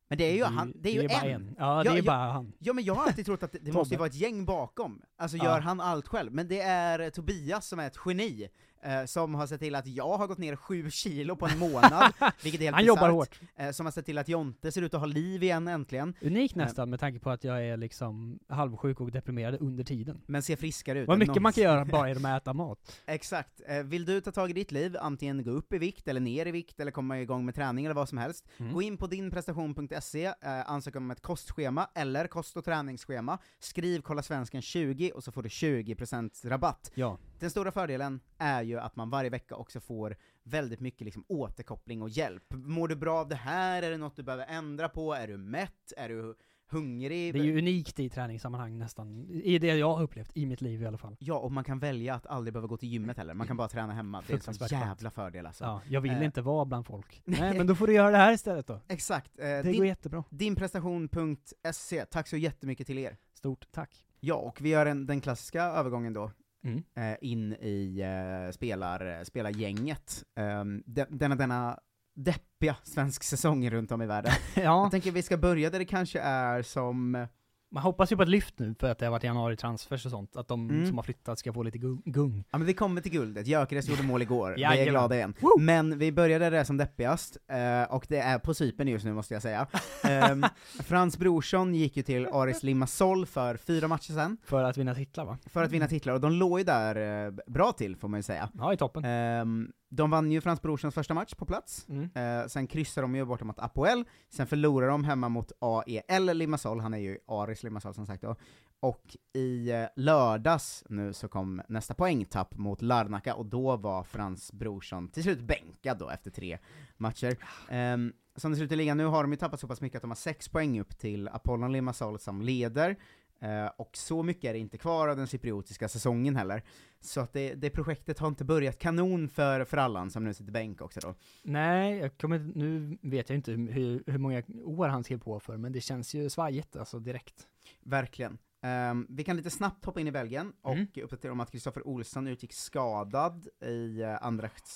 [0.08, 1.48] Men det är ju är han, det är ju det är bara en.
[1.48, 1.56] en.
[1.58, 2.52] Ja, det är bara han.
[2.58, 5.02] Ja men jag har alltid trott att det, det måste ju vara ett gäng bakom.
[5.16, 5.44] Alltså Ja.
[5.44, 6.32] gör han allt själv?
[6.32, 8.48] Men det är Tobias som är ett geni,
[8.82, 12.12] eh, som har sett till att jag har gått ner sju kilo på en månad,
[12.42, 13.40] vilket är helt Han jobbar bisarrt.
[13.40, 13.50] hårt.
[13.56, 16.14] Eh, som har sett till att Jonte ser ut att ha liv igen äntligen.
[16.22, 20.20] Unikt Eh, nästan med tanke på att jag är liksom halvsjuk och deprimerad under tiden.
[20.26, 23.00] Men ser friskare ut Vad än mycket man kan göra bara genom att äta mat.
[23.06, 23.60] Exakt.
[23.68, 26.46] Eh, Vill du ta tag i ditt liv, antingen gå upp i vikt, eller ner
[26.46, 28.72] i vikt, eller komma igång med träning, eller vad som helst, Mm.
[28.72, 34.22] gå in på dinprestation.se, eh, ansök om ett kostschema, eller kost och träningsschema, skriv kolla
[34.22, 36.90] svensken 20 och så får du 20% rabatt.
[36.94, 37.18] Ja.
[37.40, 42.02] Den stora fördelen är ju att man varje vecka också får väldigt mycket liksom återkoppling
[42.02, 42.44] och hjälp.
[42.54, 43.82] Mår du bra av det här?
[43.82, 45.14] Är det något du behöver ändra på?
[45.14, 45.92] Är du mätt?
[45.96, 46.34] Är du
[46.70, 47.34] hungrig?
[47.34, 50.82] Det är ju unikt i träningssammanhang nästan, i det jag har upplevt, i mitt liv
[50.82, 51.16] i alla fall.
[51.18, 53.68] Ja, och man kan välja att aldrig behöva gå till gymmet heller, man kan bara
[53.68, 54.22] träna hemma.
[54.26, 55.64] Det är en sån jävla fördel alltså.
[55.64, 57.22] Ja, jag vill Eh, inte vara bland folk.
[57.24, 58.80] Nej, men då får du göra det här istället då.
[58.88, 59.38] Exakt.
[59.38, 60.24] Eh, Det din, går jättebra.
[60.30, 63.16] Dinprestation.se, tack så jättemycket till er.
[63.34, 64.04] Stort tack.
[64.20, 66.30] Ja, och vi gör en, den klassiska övergången då,
[66.64, 66.82] Mm.
[66.96, 70.24] eh, in i eh, spelar, spelargänget.
[70.60, 71.78] Um, de, denna, denna
[72.14, 74.32] deppiga svensk säsong runt om i världen.
[74.54, 74.62] Ja.
[74.62, 77.26] Jag tänker vi ska börja där det kanske är som...
[77.70, 80.10] Man hoppas ju på ett lyft nu för att det har varit januari transfers och
[80.10, 80.86] sånt, att de Mm.
[80.86, 82.44] som har flyttat ska få lite gung.
[82.50, 85.34] Ja men vi kommer till guldet, Gyökeres gjorde mål igår, vi är glada igen.
[85.58, 89.34] Men vi började det som deppigast, eh, och det är på Cypern just nu måste
[89.34, 89.66] jag säga.
[90.04, 90.44] Ehm,
[90.84, 94.36] Frans Brorsson gick ju till Aris Limassol för fyra matcher sen.
[94.44, 95.38] För att vinna titlar va?
[95.46, 98.22] För att vinna titlar, och de låg ju där eh, bra till får man ju
[98.22, 98.48] säga.
[98.58, 99.04] Ja, i toppen.
[99.04, 102.10] Ehm, de vann ju Frans Brorssons första match på plats, Mm.
[102.14, 106.80] Eh, sen kryssade de ju borta mot Apoel, sen förlorade de hemma mot AEL Limassol,
[106.80, 108.36] han är ju Aris Limassol som sagt då.
[108.80, 114.52] Och i eh, lördags nu så kom nästa poängtapp mot Larnaca, och då var Frans
[114.52, 116.58] Brorsson till slut bänkad då efter tre
[116.96, 117.36] matcher.
[117.70, 119.96] Um, som det ser ut i ligan nu har de ju tappat så pass mycket
[119.96, 122.96] att de har sex poäng upp till Apollon Limassol som leder,
[123.40, 126.62] Eh, och så mycket är det inte kvar av den cypriotiska säsongen heller.
[127.00, 130.52] Så att det, det projektet har inte börjat kanon för, för Allan som nu sitter
[130.52, 131.14] bänk också då.
[131.42, 135.56] Nej, jag kommer, nu vet jag inte hur, hur många år han skrev på för,
[135.56, 137.46] men det känns ju svajigt alltså direkt.
[137.82, 138.38] Verkligen.
[138.62, 140.86] Ehm, vi kan lite snabbt hoppa in i Belgien och Mm.
[141.02, 144.08] uppdatera om att Kristoffer Olsson utgick skadad i uh,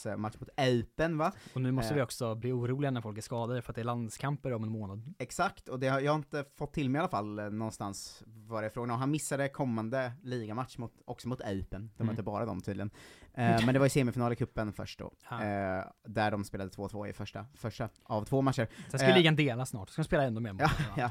[0.07, 1.33] eh, match mot Eupen va?
[1.55, 3.81] Och nu måste Eh, vi också bli oroliga när folk är skadade för att det
[3.83, 5.15] är landskamper om en månad.
[5.19, 8.63] Exakt, och det har, jag inte fått till mig i alla fall eh, någonstans vad
[8.63, 8.99] det är frågan om.
[9.01, 12.13] Han missade kommande ligamatch mot, också mot Eupen, de var Mm.
[12.13, 12.91] inte bara de tydligen.
[13.35, 17.07] Eh, men det var i semifinal i cupen först då, eh, där de spelade 2-2
[17.09, 18.69] i första, första av två matcher.
[18.91, 20.57] Sen ska Eh, ligan delas snart, så ska de spela ännu mer.
[20.59, 21.11] Ja, ja.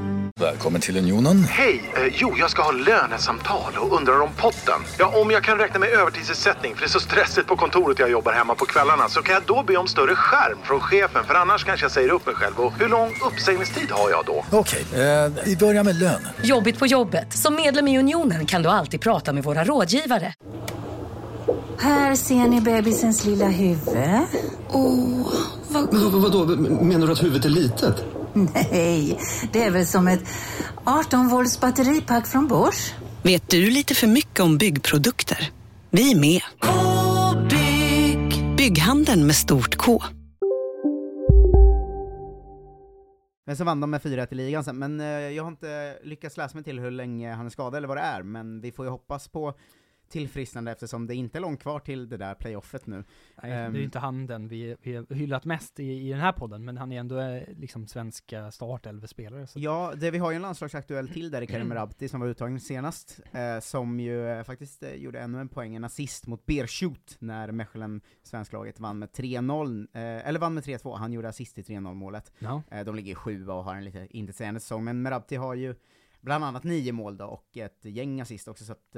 [0.41, 1.43] Välkommen till Unionen.
[1.43, 1.91] Hej!
[1.95, 4.81] Eh, jo, jag ska ha lönesamtal och undrar om potten.
[4.99, 8.11] Ja, om jag kan räkna med övertidsersättning för det är så stressigt på kontoret jag
[8.11, 11.33] jobbar hemma på kvällarna så kan jag då be om större skärm från chefen för
[11.33, 12.59] annars kanske jag säger upp mig själv.
[12.59, 14.45] Och hur lång uppsägningstid har jag då?
[14.51, 16.27] Okej, eh, vi börjar med lön.
[16.43, 17.33] Jobbigt på jobbet.
[17.33, 20.33] Som medlem i Unionen kan du alltid prata med våra rådgivare.
[21.79, 23.97] Här ser ni bebisens lilla huvud.
[24.71, 25.33] Åh,
[25.67, 25.93] vad...
[25.93, 26.45] Men vadå,
[26.81, 28.05] menar du att huvudet är litet?
[28.53, 29.19] Nej,
[29.53, 30.23] det är väl som ett
[30.83, 32.93] 18 volts batteripack från Bosch.
[33.23, 35.51] Vet du lite för mycket om byggprodukter?
[35.89, 36.41] Vi är med.
[37.39, 38.55] -bygg.
[38.55, 40.03] Bygghandeln med stort K.
[43.45, 46.37] Men så vann de med 4-1 i ligan sen, men eh, jag har inte lyckats
[46.37, 48.85] läsa mig till hur länge han är skadad eller vad det är, men vi får
[48.85, 49.53] ju hoppas på
[50.11, 53.03] tillfrisknande eftersom det inte är långt kvar till det där playoffet nu.
[53.43, 56.19] Nej, det är ju inte han den vi, vi har hyllat mest i, i den
[56.19, 59.47] här podden, men han är ändå eh, liksom svenska startelvespelare.
[59.55, 62.59] Ja, det, vi har ju en landslagsaktuell till där i Karim Rabti som var uttagen
[62.59, 67.17] senast, eh, som ju eh, faktiskt eh, gjorde ännu en poäng, en assist mot Bershut
[67.19, 71.61] när Mechelen, svensklaget, vann med 3-0, eh, eller vann med 3-2, han gjorde assist i
[71.61, 72.31] 3-0 målet.
[72.39, 72.63] Ja.
[72.71, 75.75] Eh, de ligger sjua och har en lite intetsägande säsong, men Merabti har ju
[76.21, 78.95] bland annat nio mål då, och ett gäng assist också, så att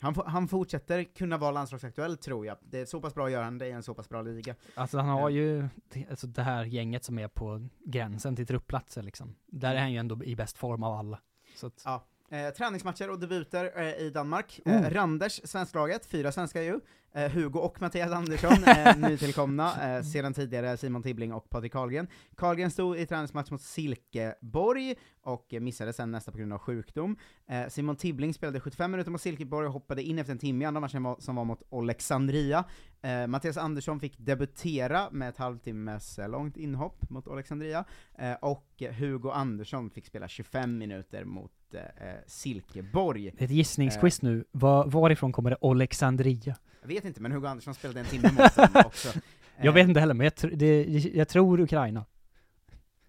[0.00, 2.56] han, han fortsätter kunna vara landslagsaktuell tror jag.
[2.60, 4.54] Det är så pass bra gör han det i en så pass bra liga.
[4.74, 5.68] Alltså han har ju,
[6.10, 9.36] alltså det här gänget som är på gränsen till truppplatser liksom.
[9.46, 11.20] Där är han ju ändå i bäst form av alla.
[11.62, 12.06] Att, Ja.
[12.30, 14.60] Eh, träningsmatcher och debuter eh, i Danmark.
[14.64, 14.72] Oh.
[14.72, 16.80] Eh, Randers, svensklaget, fyra svenskar ju.
[17.12, 22.06] Eh, Hugo och Mattias Andersson, eh, nytillkomna, eh, sedan tidigare Simon Tibbling och Patrik Karlgren.
[22.36, 27.16] Karlgren stod i träningsmatch mot Silkeborg, och missade sen nästa på grund av sjukdom.
[27.48, 30.66] Eh, Simon Tibbling spelade 75 minuter mot Silkeborg och hoppade in efter en timme i
[30.66, 32.64] andra matchen var, som var mot Alexandria.
[33.02, 37.84] Eh, Mattias Andersson fick debutera med ett halvtimmes eh, långt inhopp mot Alexandria,
[38.18, 41.52] eh, och Hugo Andersson fick spela 25 minuter mot
[42.26, 43.30] Silkeborg.
[43.36, 44.44] det är ett gissningsquiz nu.
[44.52, 46.56] Var, varifrån kommer det Alexandria?
[46.80, 49.08] Jag vet inte, men Hugo Andersson spelade en timme mot dem också.
[49.56, 50.82] Jag Eh, vet inte heller, men jag, tr- det,
[51.14, 52.04] jag tror Ukraina.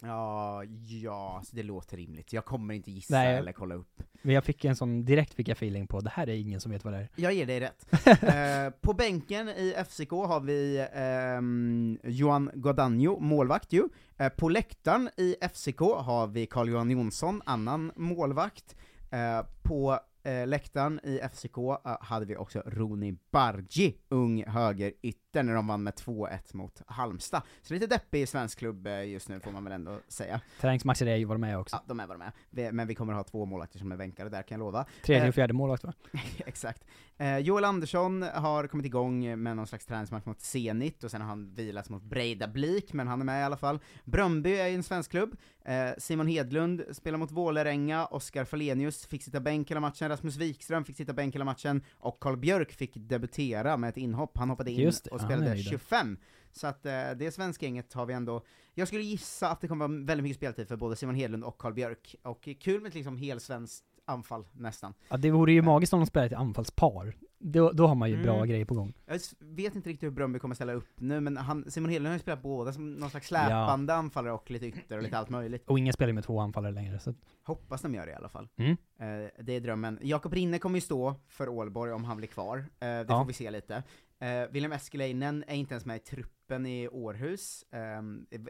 [0.03, 0.63] Ja,
[1.03, 2.33] ja, det låter rimligt.
[2.33, 3.35] Jag kommer inte gissa Nej.
[3.37, 4.03] eller kolla upp.
[4.21, 6.71] Men jag fick en sån, direkt fick jag feeling på, det här är ingen som
[6.71, 7.09] vet vad det är.
[7.15, 7.85] Jag ger dig rätt.
[8.23, 13.83] eh, på bänken i FCK har vi ehm, Johan Guadagno, målvakt ju.
[14.17, 18.75] Eh, på läktaren i FCK har vi Carl-Johan Jonsson, annan målvakt.
[19.11, 25.53] Eh, på eh, läktaren i FCK eh, hade vi också Roni Bargi, ung högerytter, när
[25.53, 27.41] de vann med 2-1 mot Halmstad.
[27.61, 30.41] Så lite deppig svensk klubb eh, just nu får man väl ändå säga.
[30.61, 31.75] Träningsmatcher är ju vad de är också.
[31.75, 32.31] Ja, de är vad de
[32.61, 32.71] är.
[32.71, 34.85] Men vi kommer ha två målvakter som är bänkade där kan jag lova.
[35.05, 35.93] Tredje Eh, och fjärde målvakt va?
[36.45, 36.83] Exakt.
[37.21, 41.27] Eh, Joel Andersson har kommit igång med någon slags träningsmatch mot Zenit, och sen har
[41.27, 43.79] han vilat mot Breidablik, men han är med i alla fall.
[44.05, 45.35] Bröndby är ju en svensk klubb.
[45.65, 50.85] Eh, Simon Hedlund spelar mot Vålerenga, Oskar Falenius fick sitta bänk hela matchen, Rasmus Wikström
[50.85, 54.37] fick sitta bänk hela matchen, och Karl Björk fick debutera med ett inhopp.
[54.37, 55.69] Han hoppade in det, och spelade han är ju där.
[55.69, 56.17] 25.
[56.51, 59.87] Så att eh, det svenska gänget har vi ändå, jag skulle gissa att det kommer
[59.87, 62.15] vara väldigt mycket speltid för både Simon Hedlund och Karl Björk.
[62.23, 64.93] Och kul med ett liksom helsvenskt anfall, nästan.
[65.09, 67.13] Ja, det vore ju magiskt om de spelade ett anfallspar.
[67.43, 68.49] Då, då har man ju bra Mm.
[68.49, 68.93] grejer på gång.
[69.05, 72.13] Jag vet inte riktigt hur Bröndby kommer ställa upp nu, men han, Simon Hedlund har
[72.13, 75.63] ju spelat båda som någon slags släpande anfallare och lite ytter och lite allt möjligt.
[75.69, 78.47] Och ingen spelar med två anfallare längre, så Hoppas de gör det i alla fall.
[78.57, 78.71] Mm.
[78.71, 79.99] Eh, det är drömmen.
[80.01, 83.19] Jakob Rinne kommer ju stå för Ålborg om han blir kvar, eh, det Ja.
[83.19, 83.83] får vi se lite.
[84.21, 88.01] Eh, William Eskelinen är inte ens med i truppen i Århus, Eh,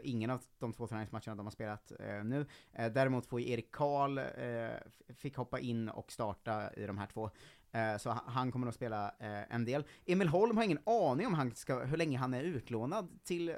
[0.02, 2.46] ingen av de två träningsmatcherna de har spelat eh, nu.
[2.72, 7.06] Eh, däremot får ju Erik Karl, eh, fick hoppa in och starta i de här
[7.06, 7.30] två.
[7.72, 9.84] Eh, så han kommer att spela eh, en del.
[10.06, 13.54] Emil Holm har ingen aning om han ska, hur länge han är utlånad till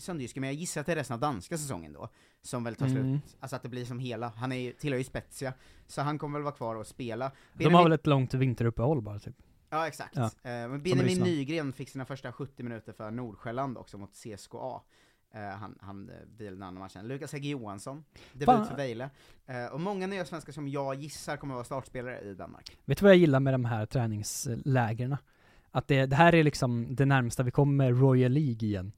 [0.00, 2.08] Sönderjyske, men jag gissar att det är resten av danska säsongen då,
[2.42, 3.20] som väl tar Mm.
[3.20, 3.36] slut.
[3.40, 5.52] Alltså att det blir som hela, han är, ju- tillhör ju Spezia,
[5.86, 7.32] så han kommer väl vara kvar och spela.
[7.54, 9.36] De har väl ett långt vinteruppehåll bara typ.
[9.70, 10.16] Ja, exakt.
[10.16, 10.24] Ja.
[10.24, 11.22] Eh, men Benjamin.
[11.22, 14.80] Nygren fick sina första 70 minuter för Nordsjälland också mot CSKA.
[15.34, 17.08] Eh, han han eh, vilade den andra matchen.
[17.08, 18.66] Lukas Hägg Johansson, debut Fan.
[18.66, 19.10] för Vejle.
[19.46, 22.76] Eh, och många nya svenskar som jag gissar kommer vara startspelare i Danmark.
[22.84, 25.16] Vet du vad jag gillar med de här träningslägren?
[25.70, 28.92] Att det, det här är liksom det närmsta vi kommer Royal League igen.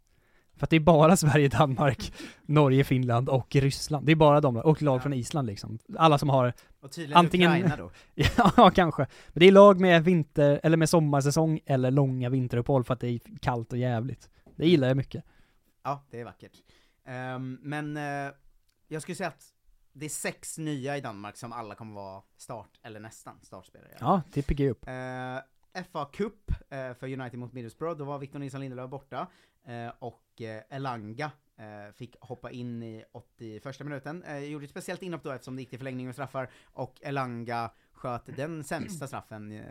[0.58, 2.12] För att det är bara Sverige, Danmark,
[2.46, 4.06] Norge, Finland och Ryssland.
[4.06, 5.78] Det är bara de, och lag från Island liksom.
[5.98, 7.90] Alla som har Och tydligen Ukraina då.
[8.56, 9.06] ja, kanske.
[9.28, 13.08] Men det är lag med vinter, eller med sommarsäsong, eller långa vinteruppehåll för att det
[13.08, 14.30] är kallt och jävligt.
[14.56, 15.24] Det gillar jag mycket.
[15.82, 16.52] Ja, det är vackert.
[17.04, 18.32] Ehm, men eh,
[18.88, 19.52] jag skulle säga att
[19.92, 23.96] det är sex nya i Danmark som alla kommer vara start, eller nästan startspelare.
[24.00, 24.88] Ja, det piggar upp.
[24.88, 29.26] Eh, FA Cup eh, för United mot Middlesbrough, då var Victor Nilsson Lindelöf borta,
[29.98, 35.22] och eh, Elanga eh, fick hoppa in i 81 minuten, eh, gjorde ett speciellt inhopp
[35.22, 39.64] då eftersom det gick till förlängning och straffar, och Elanga sköt den sämsta straffen eh,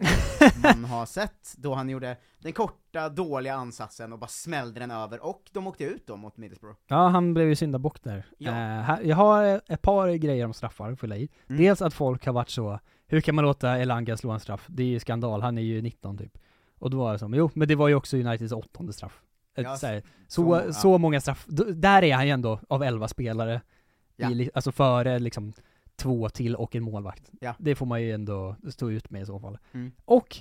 [0.63, 5.25] man har sett, då han gjorde den korta, dåliga ansatsen och bara smällde den över,
[5.25, 6.79] och de åkte ut då mot Middlesbrough.
[6.87, 8.25] Ja, han blev ju syndabock där.
[8.37, 8.51] Ja.
[8.51, 11.29] Eh, jag har ett par grejer om straffar att fylla i.
[11.47, 11.61] Mm.
[11.61, 14.65] Dels att folk har varit så, hur kan man låta Elanga slå en straff?
[14.69, 16.37] Det är ju skandal, han är ju 19 typ.
[16.79, 19.21] Och då var det som, jo, men det var ju också Uniteds åttonde straff.
[19.57, 21.45] Ett, så, här, så- så, så många straff,
[21.75, 23.61] där är han ju ändå av 11 spelare,
[24.15, 24.31] Ja.
[24.31, 25.53] i, alltså före liksom
[25.95, 27.29] två till och en målvakt.
[27.41, 27.55] Ja.
[27.59, 29.57] Det får man ju ändå stå ut med i så fall.
[29.71, 29.91] Mm.
[30.05, 30.37] Och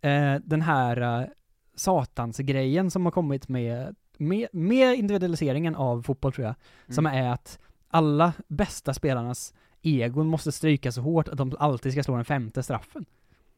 [0.00, 1.26] eh, den här eh,
[1.74, 6.54] satansgrejen som har kommit med, med, med individualiseringen av fotboll tror jag,
[6.94, 7.24] som Mm.
[7.24, 7.58] är att
[7.88, 12.62] alla bästa spelarnas egon måste stryka så hårt att de alltid ska slå den femte
[12.62, 13.04] straffen.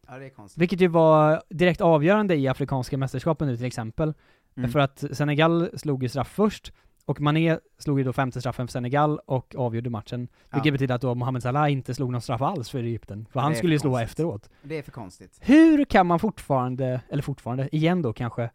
[0.06, 0.30] Ja.
[0.56, 4.14] Vilket ju var direkt avgörande i Afrikanska mästerskapen nu till exempel.
[4.56, 4.70] Mm.
[4.70, 6.72] För att Senegal slog ju straff först,
[7.04, 10.28] och Mané slog ju då femte straffen för Senegal och avgjorde matchen.
[10.50, 10.72] Vilket Ja.
[10.72, 13.54] betyder att då Mohamed Salah inte slog någon straff alls för Egypten, för han Det
[13.54, 14.10] är skulle ju slå konstigt.
[14.10, 14.50] efteråt.
[14.62, 15.38] Det är för konstigt.
[15.42, 18.50] Hur kan man fortfarande, eller fortfarande, igen då kanske,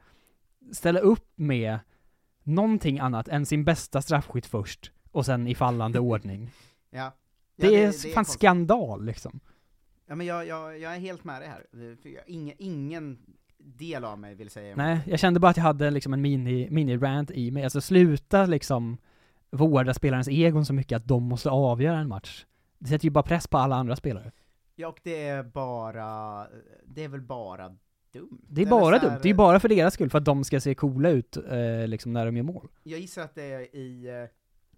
[0.72, 1.80] ställa upp med
[2.44, 6.52] någonting annat än sin bästa straffskytt först, och sen i fallande ordning?
[6.90, 7.12] Ja.
[7.58, 8.40] Det, Ja, är det är fan konstigt.
[8.40, 9.40] skandal liksom.
[10.08, 11.66] Ja men jag, jag, jag är helt med dig här.
[12.28, 13.18] Ingen, ingen
[13.66, 14.76] del av mig vill säga.
[14.76, 17.64] Nej, jag kände bara att jag hade liksom en mini, mini-rant i mig.
[17.64, 18.98] Alltså sluta liksom
[19.52, 22.46] vårda spelarens egon så mycket att de måste avgöra en match.
[22.80, 24.32] Det sätter ju bara press på alla andra spelare.
[24.76, 26.48] Ja, och det är bara,
[26.86, 27.68] det är väl bara
[28.14, 28.40] dumt.
[28.50, 30.18] Det är Eller bara så här- dumt, det är ju bara för deras skull, för
[30.18, 32.68] att de ska se coola ut eh, liksom när de gör mål.
[32.84, 34.08] Jag gissar att det är i...
[34.24, 34.30] eh,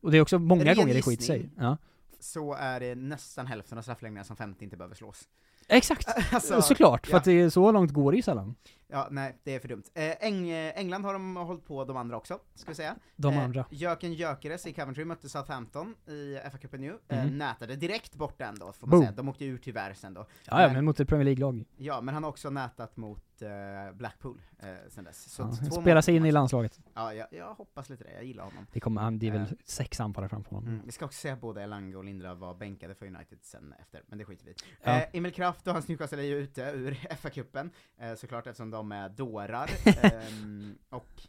[0.01, 1.49] Och det är också många gånger det skiter sig.
[1.57, 1.77] Ja.
[2.19, 5.27] Så är det nästan hälften av straffläggningarna som femte inte behöver slås.
[5.67, 6.07] Exakt!
[6.33, 7.17] Alltså, Såklart, för ja.
[7.17, 8.55] att det är så långt går det ju sällan.
[8.89, 9.83] Ja, nej, det är för dumt.
[9.93, 12.95] Eh, Eng England har de hållit på, de andra också, ska vi säga.
[13.15, 13.65] De eh, andra.
[13.71, 17.37] Jöken Gyökeres i Coventry mötte Southampton i FA-cupen nu, eh, Mhm.
[17.37, 19.01] nätade direkt bort ändå, får man Boom.
[19.01, 19.11] säga.
[19.11, 20.25] De åkte ur tyvärr sen då.
[20.45, 21.65] Ja, ja, men mot ett Premier League-lag.
[21.77, 25.31] Ja, men han har också nätat mot eh, Blackpool eh, sen dess.
[25.33, 26.79] Så Ja, spelar sig in i landslaget.
[26.93, 28.65] Ja, jag, jag hoppas lite det, jag gillar honom.
[28.73, 30.69] Det kommer, han, det är väl Eh, sex anfallare framför honom.
[30.69, 30.81] Mm.
[30.85, 34.01] Vi ska också säga att både Elanga och Lindelöf var bänkade för United sen efter,
[34.07, 34.55] men det skiter vi i.
[34.83, 34.91] Ja.
[34.97, 37.69] Eh, Emil Kraft och hans Newcastle är ju ute ur FA-cupen,
[37.99, 39.69] eh, såklart eftersom de är dårar,
[40.01, 41.21] ehm, och,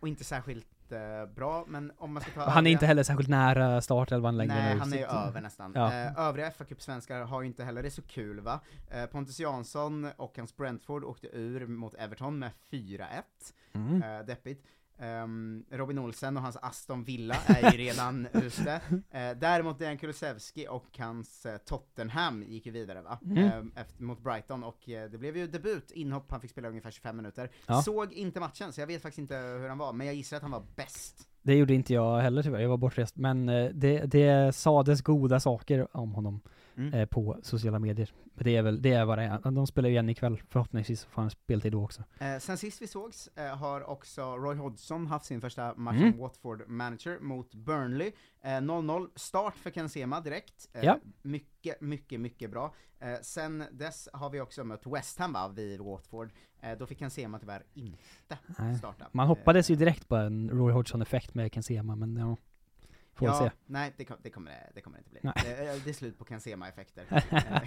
[0.00, 3.02] och inte särskilt eh, bra, men om man ska ta Han är övriga- inte heller
[3.02, 5.72] särskilt nära startelvan längre Nej, nu, han är ju över nästan.
[5.74, 5.92] Ja.
[5.92, 8.60] Eh, övriga fa svenskar har ju inte heller det så kul va.
[8.90, 13.04] Eh, Pontus Jansson och hans Brentford åkte ur mot Everton med 4-1.
[13.72, 14.02] Mm.
[14.02, 14.66] Eh, deppigt.
[14.98, 18.80] Ehm, Robin Olsen och hans Aston Villa är ju redan ute.
[19.10, 23.18] Eh, däremot Dejan Kulusevski och hans eh, Tottenham gick ju vidare va?
[23.24, 23.38] Mm.
[23.38, 26.90] Ehm, efter, mot Brighton, och eh, det blev ju debut, inhopp, han fick spela ungefär
[26.90, 27.50] 25 minuter.
[27.66, 27.82] Ja.
[27.82, 30.42] Såg inte matchen, så jag vet faktiskt inte hur han var, men jag gissar att
[30.42, 31.28] han var bäst.
[31.42, 33.16] Det gjorde inte jag heller tyvärr, jag var bortrest.
[33.16, 36.40] Men det, det sades goda saker om honom
[36.76, 36.94] Mm.
[36.94, 38.12] eh, på sociala medier.
[38.34, 39.50] Men det är väl, det är vad det är.
[39.50, 42.02] De spelar ju igen ikväll, förhoppningsvis får han speltid då också.
[42.18, 46.12] Eh, sen sist vi sågs eh, har också Roy Hodgson haft sin första match Mm.
[46.12, 48.12] som Watford manager mot Burnley.
[48.42, 50.68] Eh, 0-0, start för Ken Sema direkt.
[50.72, 50.98] Eh, Ja.
[51.22, 52.74] Mycket, mycket, mycket bra.
[53.00, 56.30] Eh, sen dess har vi också mött West Ham va, vid Watford.
[56.60, 58.78] Eh, då fick Ken Sema tyvärr inte Nej.
[58.78, 59.06] starta.
[59.12, 62.36] Man hoppades ju direkt på en Roy Hodgson-effekt med Ken Sema, men ja,
[63.14, 63.50] får ja, se.
[63.66, 65.20] nej det, kom, det, kommer, det- det kommer det inte bli.
[65.22, 65.68] Nej.
[65.68, 67.04] Eh, det är slut på Ken Sema-effekter.
[67.10, 67.62] Eh,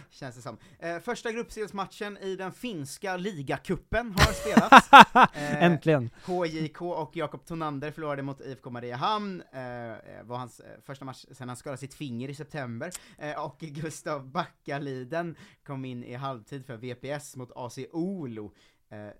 [0.10, 0.58] Känns det som.
[0.78, 4.88] Eh, första gruppspelsmatchen i den finska ligacupen har spelats.
[5.34, 6.10] Äntligen.
[6.26, 11.48] HJK och Jakob Tonander förlorade mot IFK Mariehamn, eh, eh, var hans första match sen
[11.48, 12.90] han skadade sitt finger i september,
[13.38, 18.52] och Gustav Backaliden kom in i halvtid för VPS mot AC Olo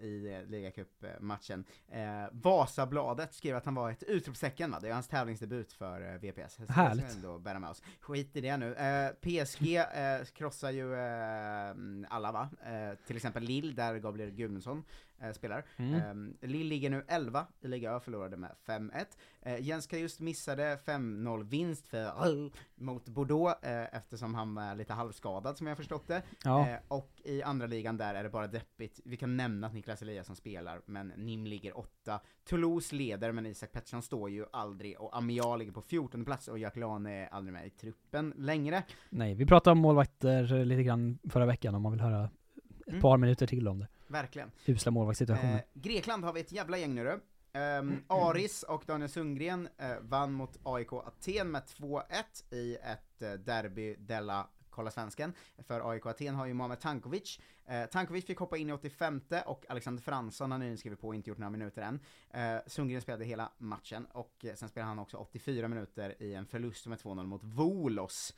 [0.01, 1.65] i eh, ligacupmatchen.
[1.89, 2.01] Eh,
[2.33, 6.55] Vasabladet skrev att han var ett utropstecken va, det är hans tävlingsdebut för eh, VPS.
[6.67, 7.05] Så Härligt.
[7.05, 7.83] vi ändå bära med oss.
[8.01, 8.75] Skit i det nu.
[8.75, 11.75] Eh, PSG eh, krossar ju eh,
[12.09, 12.49] alla va,
[13.07, 14.85] till exempel Lille där Gabriel Gudmundsson
[15.21, 15.65] eh, spelar.
[15.77, 16.35] Mm.
[16.43, 19.07] Eh, Lille ligger nu 11 i Liga Ö, förlorade med 5-1.
[19.43, 22.13] Eh, Jens just missade 5-0 vinst för
[22.75, 26.23] mot Bordeaux eh, eftersom han var lite halvskadad som jag förstått det.
[26.45, 26.69] Ja.
[26.69, 29.01] Eh, och i andra ligan där är det bara deppigt.
[29.05, 32.21] Vi kan nämna att Niklas Eliasson spelar, men Nim ligger 8.
[32.49, 36.59] Toulouse leder, men Isak Pettersson står ju aldrig, och Amial ligger på 14 plats, och
[36.59, 38.83] Jack Lane är aldrig med i truppen längre.
[39.11, 42.31] Nej, vi pratade om målvakter lite grann förra veckan om man vill höra ett
[42.89, 43.01] Mm.
[43.01, 43.89] par minuter till om det.
[44.07, 44.51] Verkligen.
[44.67, 45.55] Usla målvaktssituationer.
[45.55, 47.21] Eh, Grekland har vi ett jävla gäng nu du.
[47.59, 52.03] Ehm, Aris och Daniel Sundgren eh, vann mot AIK Aten med 2-1
[52.51, 55.33] i ett eh, derby della Kolla Svensken.
[55.59, 57.41] För AIK Aten har ju Mohamed Tankovic.
[57.67, 61.15] Eh, Tankovic fick hoppa in i 85 och Alexander Fransson har nyligen skrivit på och
[61.15, 62.01] inte gjort några minuter än.
[62.31, 66.47] Eh, Sundgren spelade hela matchen och eh, sen spelade han också 84 minuter i en
[66.47, 68.35] förlust med 2-0 mot Volos.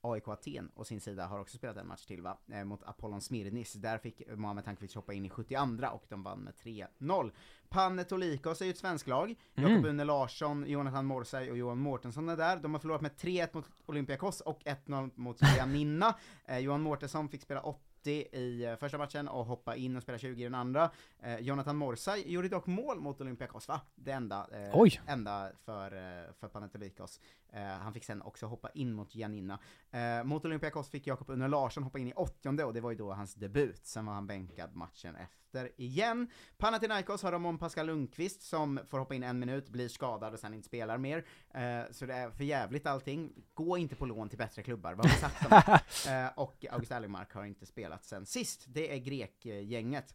[0.00, 3.20] AIK Aten å sin sida har också spelat en match till va, eh, mot Apollon
[3.20, 3.72] Smirnis.
[3.72, 7.32] Där fick Mohamed Tankovic hoppa in i 72 och de vann med 3-0.
[7.68, 9.34] Panetolikos är ju ett svenskt lag.
[9.54, 9.70] Mm.
[9.70, 12.56] Jakob Une Larsson, Jonathan Morsay och Johan Mårtensson är där.
[12.56, 16.14] De har förlorat med 3-1 mot Olympiakos och 1-0 mot Giannina.
[16.46, 17.80] eh, Johan Mårtensson fick spela 80
[18.10, 20.90] i eh, första matchen och hoppa in och spela 20 i den andra.
[21.22, 23.80] Eh, Jonathan Morsay gjorde dock mål mot Olympiakos va?
[23.94, 24.72] Det enda, eh,
[25.06, 27.20] enda för, eh, för Panetolikos.
[27.52, 29.58] Eh, han fick sen också hoppa in mot Giannina.
[29.90, 32.96] Eh, mot Olympiakos fick Jakob Une Larsson hoppa in i 80 och det var ju
[32.96, 33.86] då hans debut.
[33.86, 36.30] Sen var han bänkad matchen efter igen.
[36.58, 40.54] Panathinaikos har om Pascal Lundqvist som får hoppa in en minut, blir skadad och sen
[40.54, 41.26] inte spelar mer.
[41.54, 43.32] Eh, så det är för jävligt allting.
[43.54, 46.32] Gå inte på lån till bättre klubbar, vad har vi sagt om det?
[46.36, 48.64] Och August Erlingmark har inte spelat sen sist.
[48.68, 50.14] Det är grekgänget.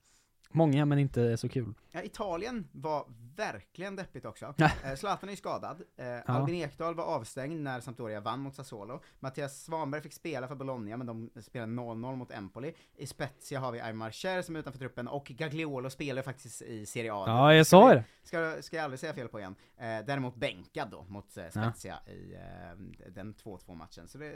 [0.50, 1.74] Många men inte så kul.
[1.92, 4.54] Ja, Italien var verkligen deppigt också.
[4.58, 4.72] Ja.
[4.84, 9.02] Eh, Zlatan är ju skadad, eh, Albin Ekdal var avstängd när Sampdoria vann mot Sassuolo,
[9.20, 12.74] Mattias Svanberg fick spela för Bologna men de spelade 0-0 mot Empoli.
[12.96, 16.86] I Spezia har vi Aymar Cher som är utanför truppen och Gagliolo spelar faktiskt i
[16.86, 17.24] Serie A.
[17.28, 18.04] Ja, jag sa det.
[18.24, 19.56] Ska, ska jag aldrig säga fel på igen.
[19.78, 24.08] Eh, däremot bänkad då mot eh, Spezia i eh, den 2-2 matchen.
[24.08, 24.36] Så det,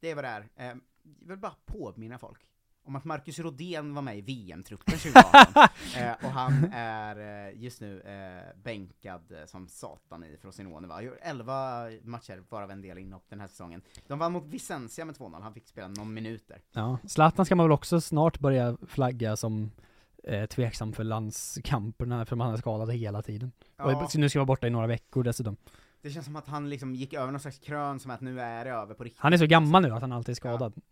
[0.00, 0.48] det är vad det är.
[0.56, 0.80] Jag
[1.28, 2.46] vill bara påminna folk
[2.86, 5.62] om att Marcus Rodén var med i VM-truppen 2018.
[5.96, 10.94] eh, och han är eh, just nu eh, bänkad eh, som satan i Frosinone va?
[10.94, 13.82] Han gjorde 11 matcher, varav en del inhopp den här säsongen.
[14.06, 16.62] De vann mot Vicentia med 2-0, han fick spela någon minuter.
[16.72, 19.70] Ja, Zlatan ska man väl också snart börja flagga som
[20.24, 23.52] eh, tveksam för landskamperna, för man är skadad hela tiden.
[23.76, 24.04] Ja.
[24.04, 25.56] Och nu ska vara borta i några veckor dessutom.
[26.02, 28.64] Det känns som att han liksom gick över någon slags krön, som att nu är
[28.64, 29.20] det över på riktigt.
[29.22, 30.72] Han är så gammal nu att han alltid är skadad.
[30.76, 30.82] Ehm,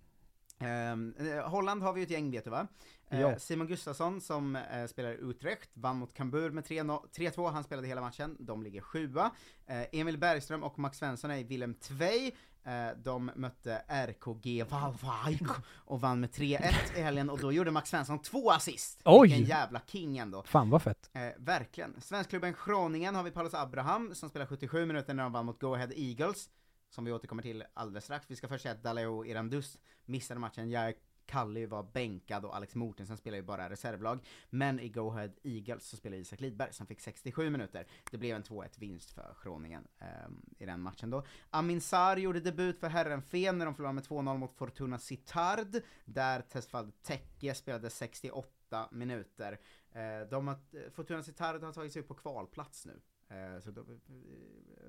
[0.60, 2.66] eh, Holland har vi ju ett gäng vet du va?
[3.10, 3.36] Eh.
[3.36, 8.00] Simon Gustafsson som eh, spelar Utrecht, vann mot Cambuur med 3-0 3-2, han spelade hela
[8.00, 9.30] matchen, de ligger sjua.
[9.66, 12.32] Eh, Emil Bergström och Max Svensson är i Willem Tvei,
[12.64, 12.72] eh,
[13.04, 18.18] de mötte RKG Valvik och vann med 3-1 i helgen, och då gjorde Max Svensson
[18.18, 19.00] två assist!
[19.04, 19.28] Oj!
[19.28, 20.42] Vilken jävla king ändå!
[20.42, 21.10] Fan vad fett.
[21.12, 22.00] Eh, verkligen.
[22.00, 25.74] Svenskklubben Groningen har vi Paulus Abraham som spelar 77 minuter när de vann mot Go
[25.74, 26.48] Ahead Eagles,
[26.94, 28.30] som vi återkommer till alldeles strax.
[28.30, 30.94] Vi ska först säga att Daleo Irandus missade matchen, Jag
[31.26, 34.26] Kalli var bänkad och Alex Mortensen spelar ju bara reservlag.
[34.50, 37.86] Men i Go Ahead Eagles så spelar Isak Lidberg som fick 67 minuter.
[38.10, 41.24] Det blev en 2-1 vinst för Groningen ehm, i den matchen då.
[41.50, 46.40] Amin Sarr gjorde debut för Herrenfen när de förlorade med 2-0 mot Fortuna Sittard, där
[46.40, 49.60] Tesfald Tekke spelade 68 minuter.
[49.92, 53.00] Eh, de har, Fortuna Sittard har tagit sig upp på kvalplats nu.
[53.28, 53.86] Eh, Så då, eh,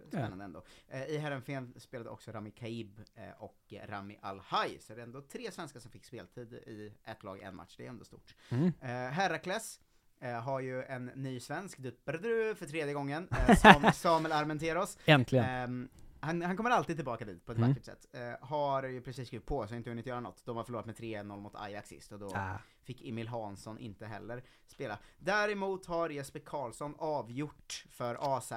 [0.07, 0.63] spännande ändå.
[0.87, 5.21] Eh, I Herrenfen spelade också Rami Kaib eh, och Rami Al-Haj, så det är ändå
[5.21, 8.35] tre svenskar som fick speltid i ett lag, en match, det är ändå stort.
[8.49, 8.73] Mm.
[8.81, 9.79] Eh, Herakles
[10.19, 14.97] eh, har ju en ny svensk, för tredje gången, eh, Sam, Samuel Armenteros.
[15.05, 15.89] Äntligen.
[16.25, 17.69] Han, han kommer alltid tillbaka dit på ett Mm.
[17.69, 18.05] vackert sätt.
[18.13, 20.45] Eh, har ju precis skrivit på, så inte hunnit göra något.
[20.45, 22.57] De har förlorat med 3-0 mot Ajax sist, och då Ah.
[22.83, 24.97] fick Emil Hansson inte heller spela.
[25.19, 28.51] Däremot har Jesper Karlsson avgjort för AZ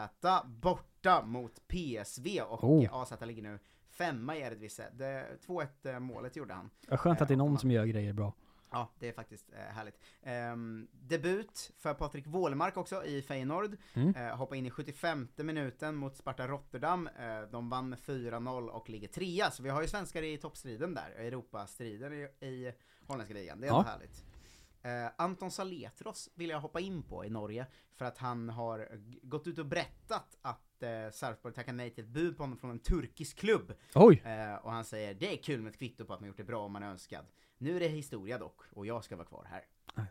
[0.45, 2.95] borta mot PSV, och Oh.
[2.95, 3.59] AZ ligger nu
[3.91, 4.87] femma i Eredivisie.
[4.93, 6.71] Det- 2-1 eh, målet gjorde han.
[6.89, 8.33] Skönt att det är någon som gör grejer bra.
[8.71, 9.99] Ja, det är faktiskt eh, härligt.
[10.23, 13.77] Ehm, debut för Patrik Wålemark också i Feyenoord.
[13.95, 14.15] Mm.
[14.17, 17.07] Eh, hoppa in i 75 minuten mot Sparta Rotterdam.
[17.19, 20.95] Eh, de vann med 4-0 och ligger trea, så vi har ju svenskar i toppstriden
[20.95, 22.73] där, Europastriden i, i
[23.07, 23.61] holländska ligan.
[23.61, 23.79] Det är Ja.
[23.79, 24.25] ändå härligt.
[24.83, 28.89] Eh, Anton Saletros vill jag hoppa in på i Norge, för att han har
[29.23, 32.71] gått ut och berättat att eh, Sarpsborg tackar nej till ett bud på honom från
[32.71, 33.73] en turkisk klubb.
[33.95, 34.23] Oj.
[34.25, 36.45] Eh, och han säger det är kul med ett kvitto på att man gjort det
[36.45, 37.25] bra om man är önskad.
[37.59, 39.63] Nu är det historia dock, och jag ska vara kvar här.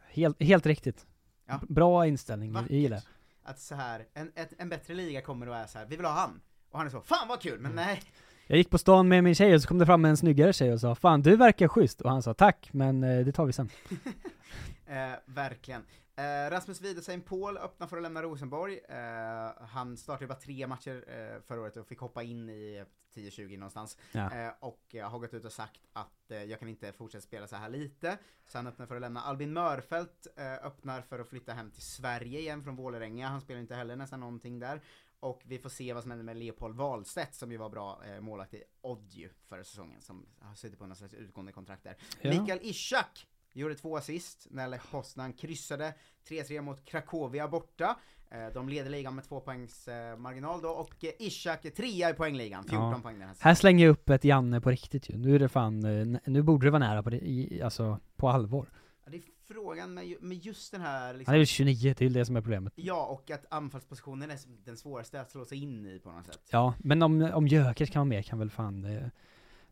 [0.09, 1.05] Helt, helt riktigt.
[1.45, 1.59] Ja.
[1.69, 2.71] Bra inställning, jag Vackert.
[2.71, 3.03] gillar det.
[3.43, 6.05] Att så här, en, ett, en bättre liga kommer och är så här, vi vill
[6.05, 6.41] ha han.
[6.69, 8.01] Och han är så, fan vad kul, men nej.
[8.47, 10.73] Jag gick på stan med min tjej och så kom det fram en snyggare tjej
[10.73, 13.51] och sa 'Fan du verkar schysst' och han sa 'Tack, men eh, det tar vi
[13.53, 13.69] sen'
[14.85, 15.83] Eh, verkligen.
[16.17, 18.79] Eh, Rasmus Wiedesheim Paul öppnar för att lämna Rosenborg.
[18.89, 23.57] Eh, han startade bara tre matcher eh, förra året och fick hoppa in i 10-20
[23.57, 23.97] någonstans.
[24.11, 24.33] Ja.
[24.33, 27.55] Eh, och har gått ut och sagt att eh, jag kan inte fortsätta spela så
[27.55, 28.17] här lite.
[28.47, 29.21] Så han öppnar för att lämna.
[29.21, 33.27] Albin Mörfelt eh, öppnar för att flytta hem till Sverige igen från Vålerenga.
[33.27, 34.81] Han spelar inte heller nästan någonting där.
[35.19, 38.21] Och vi får se vad som händer med Leopold Wahlstedt som ju var bra eh,
[38.21, 41.97] målvakt i Oddju förra säsongen, som har suttit på någon slags utgående kontrakt där.
[42.21, 42.29] Ja.
[42.29, 43.27] Mikael Ishak
[43.61, 45.93] gjorde två assist när Lech Poznan kryssade
[46.29, 47.97] 3-3 mot Cracovia borta.
[48.31, 52.09] Eh, De leder ligan med två poängs eh, marginal då, och eh, Ishak är trea
[52.09, 52.99] i poängligan, 14 Ja.
[53.03, 55.17] poäng den här Här slänger jag upp ett Janne på riktigt ju.
[55.17, 55.79] Nu är det fan,
[56.25, 58.69] nu borde det vara nära på det, i, alltså på allvar.
[59.05, 62.05] Ja, det är frågan med, med just den här liksom, Han är väl 29, det
[62.05, 62.73] är det som är problemet.
[62.75, 66.39] Ja, och att anfallspositionen är den svåraste att slå sig in i på något sätt.
[66.51, 69.07] Ja, men om, om Jökers kan vara med kan väl fan, eh,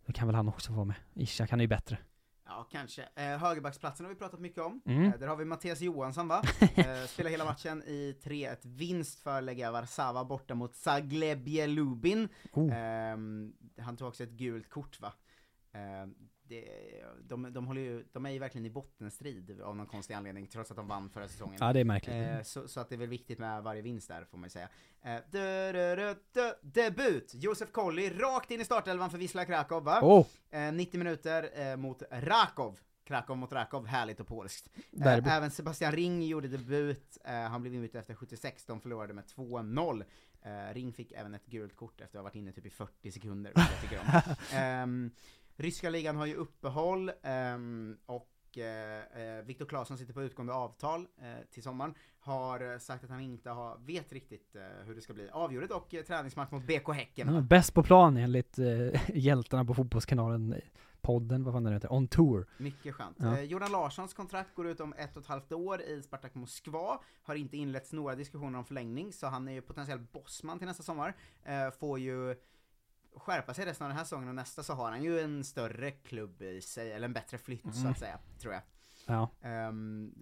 [0.06, 0.96] då kan väl han också få vara med.
[1.14, 1.98] Ishak, han är ju bättre.
[2.48, 3.10] Ja, kanske.
[3.16, 4.82] Eh, högerbacksplatsen har vi pratat mycket om.
[4.86, 5.04] Mm.
[5.06, 6.41] Eh, där har vi Mattias Johansson va?
[6.76, 12.30] eh, spelar hela matchen i 3-1 vinst för Legia Warszawa borta mot Zagłębie Lubin.
[12.54, 12.74] Oh.
[12.76, 15.14] Ehm, han tog också ett gult kort va?
[15.74, 16.85] Ehm, det,
[17.24, 20.72] de, de, håller ju, de är ju verkligen i bottenstrid av någon konstig anledning, trots
[20.72, 21.57] att de vann förra säsongen.
[21.59, 22.16] Ja, det är märkligt.
[22.16, 24.49] Eh, så, så att det är väl viktigt med varje vinst där, får man ju
[24.49, 24.70] säga.
[25.01, 27.32] Eh, dö, dö, dö, debut!
[27.34, 29.99] Josef Colley rakt in i startelvan för Wisla Krakow va?
[30.01, 30.28] Oh.
[30.51, 32.80] Eh, 90 minuter eh, mot Rakov.
[33.05, 34.70] Krakow mot Rakov, härligt och polskt.
[35.01, 39.24] Eh, även Sebastian Ring gjorde debut, eh, han blev inbytt efter 76, de förlorade med
[39.26, 40.03] 2-0.
[40.41, 43.11] Eh, Ring fick även ett gult kort efter att ha varit inne typ i 40
[43.11, 44.36] sekunder, vilket jag tycker om.
[44.59, 45.11] Ehm,
[45.56, 51.08] ryska ligan har ju uppehåll, ehm, och eh, eh, Viktor Claesson sitter på utgående avtal
[51.18, 55.30] eh, till sommaren, har sagt att han inte har, vet riktigt hur det ska bli
[55.30, 57.34] avgjort och eh, träningsmatch mot BK Häcken.
[57.34, 60.56] Ja, bäst på plan enligt eh, hjältarna på Fotbollskanalen,
[61.06, 62.47] podden, vad fan den heter, On Tour.
[62.58, 63.18] Mycket skönt.
[63.20, 63.38] Ja.
[63.38, 66.99] Eh, Jordan Larssons kontrakt går ut om ett och ett halvt år i Spartak Moskva,
[67.24, 70.84] har inte inletts några diskussioner om förlängning, så han är ju potentiell bossman till nästa
[70.84, 71.16] sommar.
[71.43, 72.36] Eh, får ju
[73.18, 75.91] skärpa sig resten av den här säsongen och nästa så har han ju en större
[75.91, 77.91] klubb i sig, eller en bättre flytt så Mm.
[77.91, 78.61] att säga, tror jag.
[79.07, 79.30] Ja.
[79.41, 80.13] Ehm,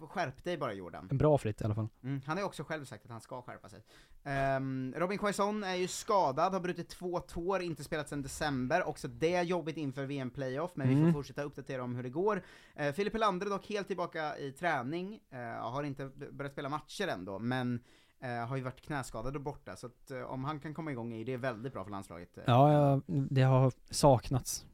[0.00, 1.08] skärp dig bara Jordan.
[1.10, 1.88] En bra flytt i alla fall.
[2.02, 3.82] Mm, han har ju också själv sagt att han ska skärpa sig.
[4.24, 9.08] Ehm, Robin Quaison är ju skadad, har brutit två tår, inte spelat sedan december, också
[9.08, 11.06] det jobbigt inför VM-playoff, men vi Mm.
[11.06, 12.42] får fortsätta uppdatera om hur det går.
[12.80, 15.38] Uh, Filip Helander dock helt tillbaka i träning, eh,
[15.70, 17.80] har inte börjat spela matcher ändå, men
[18.28, 21.24] har ju varit knäskadad och borta, så att eh, om han kan komma igång är
[21.24, 22.38] det väldigt bra för landslaget.
[22.46, 24.66] Ja, ja, det har saknats.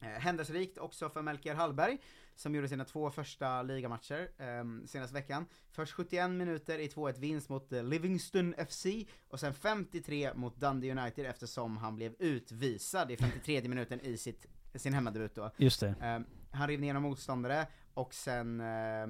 [0.00, 1.98] Eh, Händelserikt också för Melker Hallberg,
[2.36, 5.46] som gjorde sina två första ligamatcher eh, senaste veckan.
[5.70, 8.86] Först 71 minuter i 2-1 vinst mot eh, Livingston FC,
[9.28, 14.46] och sen 53 mot Dundee United eftersom han blev utvisad i 53 minuten i sitt,
[14.74, 15.50] sin hemmadebut då.
[15.56, 15.94] Just det.
[16.00, 16.18] Eh,
[16.52, 19.02] han rev ner några motståndare, och sen eh,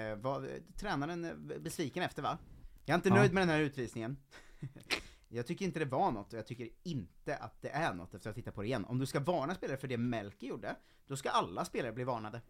[0.00, 2.38] eh, var tränaren eh, besviken efter va?
[2.88, 3.14] Jag är inte Ja.
[3.14, 4.16] nöjd med den här utvisningen.
[5.28, 8.30] Jag tycker inte det var något, och jag tycker inte att det är något efter
[8.30, 8.84] att titta på det igen.
[8.84, 10.76] Om du ska varna spelare för det Melker gjorde,
[11.06, 12.40] då ska alla spelare bli varnade.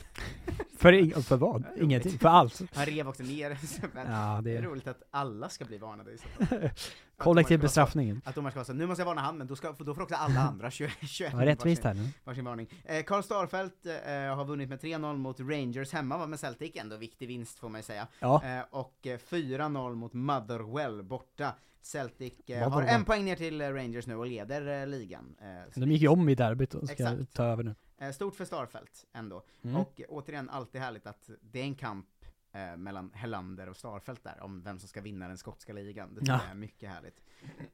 [0.78, 1.64] För, ing- för vad?
[1.66, 1.82] Roligt.
[1.82, 2.18] Ingenting?
[2.18, 2.62] För allt?
[2.74, 3.50] Han rev också ner,
[4.06, 6.58] Ja, det är roligt att alla ska bli varnade i så fall.
[7.16, 8.20] Kollektiv domaren ska vara så- bestraffning.
[8.24, 10.02] Att domaren ska vara så, nu måste jag varna han, men då, ska, då får
[10.02, 12.08] också alla andra 21, 21 Ja, rättvist varsin- här nu.
[12.24, 12.68] varsin varning.
[12.84, 13.92] Eh, Karl Starfelt eh,
[14.36, 17.78] har vunnit med 3-0 mot Rangers hemma, va, med Celtic, ändå viktig vinst får man
[17.78, 18.06] ju säga.
[18.20, 18.42] Ja.
[18.44, 21.52] Eh, och eh, 4-0 mot Motherwell borta.
[21.86, 25.36] Celtic eh, har en poäng ner till eh, Rangers nu och leder eh, ligan.
[25.40, 27.34] Eh, De gick ju om i derbyt och ska Exakt.
[27.34, 27.62] ta över
[27.98, 28.12] nu.
[28.12, 29.44] Stort för Starfelt ändå.
[29.62, 29.76] Mm.
[29.76, 32.06] Och återigen, alltid härligt att det är en kamp
[32.52, 36.14] eh, mellan Hellander och Starfelt där, om vem som ska vinna den skotska ligan.
[36.14, 36.40] Det tror Ja.
[36.42, 37.20] jag är mycket härligt.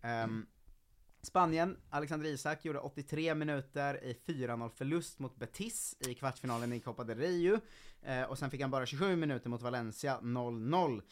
[0.02, 0.46] Ehm,
[1.22, 7.04] Spanien, Alexander Isak gjorde 83 minuter i 4-0 förlust mot Betis i kvartsfinalen i Copa
[7.04, 7.60] del Rio.
[8.02, 11.02] Eh, och sen fick han bara 27 minuter mot Valencia 0-0.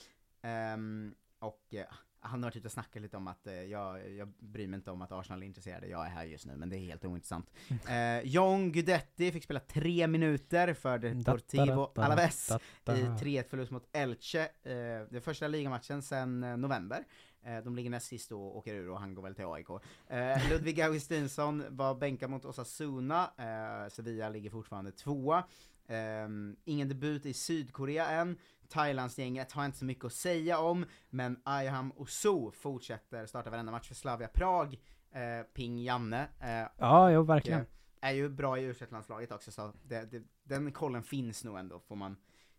[0.43, 1.85] Ehm, och eh,
[2.21, 4.91] han har varit ute och snackat lite om att eh, jag, jag bryr mig inte
[4.91, 7.51] om att Arsenal är intresserade, jag är här just nu, men det är helt ointressant.
[7.89, 12.51] Eh, John Guidetti fick spela tre minuter för Deportivo Alaves
[12.87, 14.73] i 3-1 förlust mot Elche, eh,
[15.11, 17.05] det första ligamatchen sedan eh, november.
[17.43, 19.69] Eh, de ligger näst sist och åker ur och han går väl till AIK.
[20.07, 25.45] Eh, Ludvig Augustinsson var bänkad mot Osasuna, eh, Sevilla ligger fortfarande tvåa.
[25.91, 28.39] Ehm, ingen debut i Sydkorea än,
[28.71, 33.73] Thailandsgänget har jag inte så mycket att säga om, men Ayham Osu fortsätter starta varenda
[33.73, 34.75] match för Slavia Prag,
[35.13, 36.29] eh, Ping Janne.
[36.41, 37.61] Eh, Ja, jo, och, verkligen.
[37.61, 37.67] eh,
[38.01, 41.81] är ju bra i u landslaget också, så det, det, den kollen finns nog ändå,
[41.89, 42.17] får man,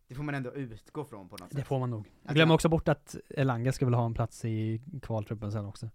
[0.08, 1.58] det får man ändå utgå från på något sätt.
[1.58, 2.06] Det får man nog.
[2.26, 5.90] Att man- också bort att Elanga ska väl ha en plats i kvaltruppen sen också.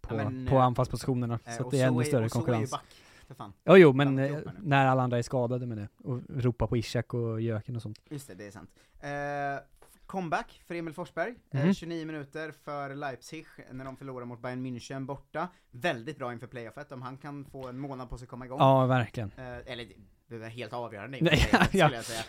[0.00, 2.24] På, Ja, men, på eh, anfallspositionerna, eh, så att och det är ännu är- större
[2.24, 2.70] är konkurrens.
[2.70, 2.84] back,
[3.28, 3.52] för fan.
[3.64, 7.14] Jo, jo, men eh, när alla andra är skadade med det, och ropar på Ishak
[7.14, 7.98] och Jöken och sånt.
[8.10, 8.70] Just det, det är sant.
[9.00, 9.64] Eh,
[10.06, 11.74] comeback för Emil Forsberg, eh, Mhm.
[11.74, 15.48] 29 minuter för Leipzig när de förlorar mot Bayern München borta.
[15.70, 18.58] Väldigt bra inför playoffet, om han kan få en månad på sig att komma igång.
[18.58, 19.32] Ja, verkligen.
[19.36, 19.86] Eh, eller
[20.28, 21.64] det är helt avgörande Nej, ja.
[21.64, 22.22] skulle jag säga.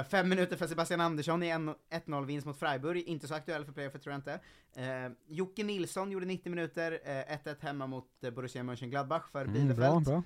[0.00, 3.64] Eh, fem minuter för Sebastian Andersson i en 1-0 vinst mot Freiburg, inte så aktuell
[3.64, 4.40] för playoffet tror jag inte.
[4.76, 9.52] Eh, Jocke Nilsson gjorde 90 minuter, eh, 1-1 hemma mot eh, Borussia Mönchengladbach för Mm,
[9.52, 9.76] Bielefeld.
[9.76, 10.22] bra, bra.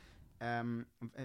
[0.47, 0.65] Eh,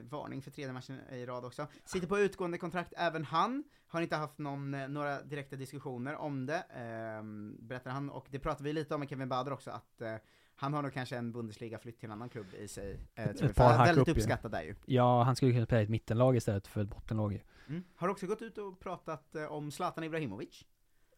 [0.09, 1.67] varning för tredje matchen i rad också.
[1.85, 6.45] Sitter på utgående kontrakt även han, har inte haft någon, eh, några direkta diskussioner om
[6.45, 10.01] det, ehm, berättar han, och det pratade vi lite om med Kevin Bader också, att
[10.01, 10.15] eh,
[10.59, 13.55] han har nog kanske en Bundesliga-flytt till en annan klubb i sig, eh, tror Ett
[13.55, 14.11] par han är hack väldigt upp ju.
[14.21, 14.75] uppskattad där ju.
[14.85, 17.39] Ja, han skulle kunna spela i ett mittenlag istället för ett bottenlag ju.
[17.69, 17.83] Mm.
[17.95, 20.65] Har också gått ut och pratat eh, om Zlatan Ibrahimovic.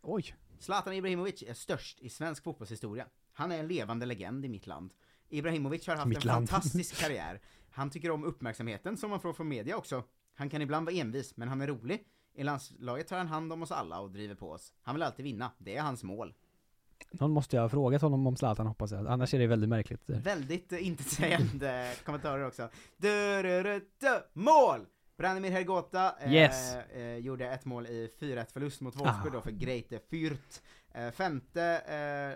[0.02, 0.36] Oj.
[0.60, 3.06] Zlatan Ibrahimovic är störst i svensk fotbollshistoria.
[3.34, 4.94] Han är en levande legend i mitt land.
[5.30, 6.50] Ibrahimovic har haft Mitt en land.
[6.50, 7.42] fantastisk karriär.
[7.70, 10.04] Han tycker om uppmärksamheten som man får från media också.
[10.34, 12.08] Han kan ibland vara envis, men han är rolig.
[12.34, 14.74] I landslaget tar han hand om oss alla och driver på oss.
[14.82, 16.34] Han vill alltid vinna, det är hans mål.
[17.12, 20.01] Någon måste jag ha frågat honom om Zlatan hoppas jag, annars är det väldigt märkligt.
[20.05, 22.70] Väldigt eh, intetsägande kommentarer också.
[22.97, 24.86] Du, du, du, du, mål!
[25.18, 26.76] Branimir Hergota eh, Yes.
[26.76, 29.36] eh, gjorde ett mål i 4-1 förlust mot Wolfsburg Ah.
[29.36, 30.62] då för Greite Fürth.
[30.93, 31.64] Eh, femte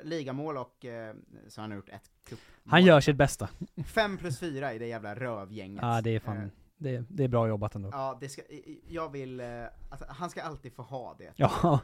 [0.02, 1.16] eh, ligamål och eh,
[1.48, 2.40] så han har gjort ett cup.
[2.66, 3.50] Han gör sitt bästa.
[3.86, 5.82] Fem plus fyra i det jävla rövgänget.
[5.82, 6.48] Ja, det är fan, Eh,
[6.78, 7.90] det, det är bra jobbat ändå.
[7.92, 8.42] ja, det ska,
[8.88, 9.48] jag vill, eh,
[9.90, 11.32] alltså, han ska alltid få ha det.
[11.36, 11.80] Ja.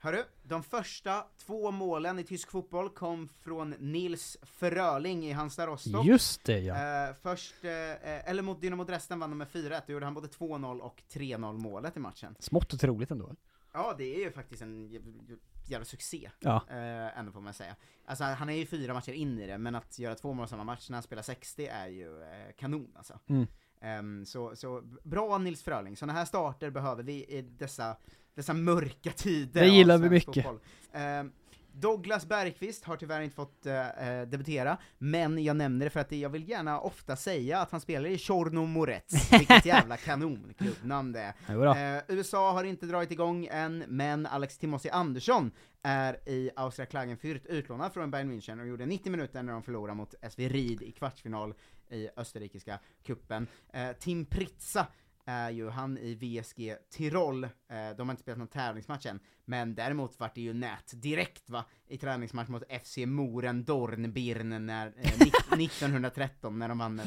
[0.00, 6.06] Hörru, de första två målen i tysk fotboll kom från Nils Fröling i Halmstad Rostock.
[6.06, 7.08] Just det, ja.
[7.08, 10.28] Eh, först, eh, eller mot Dynamo Dresden vann de med 4-1, då gjorde han både
[10.28, 12.36] 2-0 och 3-0 målet i matchen.
[12.38, 13.34] Smått otroligt ändå.
[13.72, 16.64] Ja, det är ju faktiskt en jä- jävla succé, Ja.
[16.70, 17.76] eh, ändå får man säga.
[18.04, 20.64] Alltså han är ju fyra matcher in i det, men att göra två mål samma
[20.64, 23.18] match när han spelar 60 är ju eh, kanon alltså.
[23.28, 23.46] Mm.
[23.80, 27.96] Ehm, så, så bra Nils Fröling, sådana här starter behöver vi i dessa,
[28.34, 30.46] dessa mörka tider Det gillar vi mycket.
[30.92, 31.32] Ehm,
[31.80, 36.30] Douglas Bergqvist har tyvärr inte fått eh, debutera, men jag nämner det för att jag
[36.30, 41.96] vill gärna ofta säga att han spelar i Tjorno Morets, vilket jävla kanonklubbnamn det är.
[41.96, 45.50] Eh, USA har inte dragit igång än, men Alex Timossi Andersson
[45.82, 49.96] är i Austria Klagenfurt utlånad från Bayern München och gjorde 90 minuter när de förlorade
[49.96, 51.54] mot SV Ried i kvartsfinal
[51.90, 53.46] i österrikiska kuppen.
[53.72, 54.86] Eh, Tim Pritza
[55.24, 59.74] är ju han i VSG Tirol, eh, de har inte spelat någon tävlingsmatch än, men
[59.74, 64.92] däremot vart det ju nät direkt va, i träningsmatch mot FC Moren Dornbirn när, eh,
[65.18, 67.06] nitt- 1913 när de vann med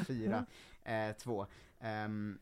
[0.84, 1.48] 4-2.
[1.80, 2.40] Ehm,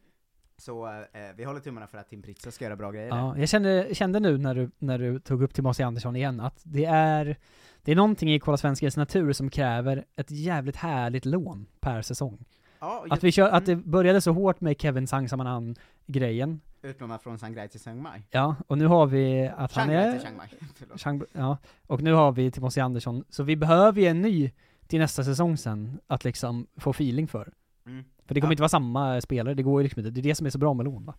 [0.60, 1.02] så eh,
[1.36, 3.08] vi håller tummarna för att Tim Pritza ska göra bra grejer.
[3.08, 6.62] Ja, jag kände, kände nu när du, när du tog upp Timothy Andersson igen att
[6.64, 7.38] det är,
[7.82, 12.46] det är någonting i Kolla Svenskans natur som kräver ett jävligt härligt lån per säsong.
[12.80, 17.40] Ja, Att vi kör, att det började så hårt med Kevin Sangsaman grejen Utlånad från
[17.40, 18.22] Sangrai till Chiang Mai.
[18.30, 20.12] Ja, och nu har vi att han Shanghai är...
[20.12, 20.98] till Chiang Mai, förlåt.
[20.98, 21.58] Chiang- ja,
[21.88, 24.52] och nu har vi Timothy Andersson, så vi behöver ju en ny
[24.88, 27.54] till nästa säsong sen, att liksom få feeling för.
[27.86, 28.06] Mm.
[28.30, 28.54] För det kommer Ja.
[28.54, 30.58] inte vara samma spelare, det går ju liksom inte, det är det som är så
[30.58, 31.14] bra med lån va?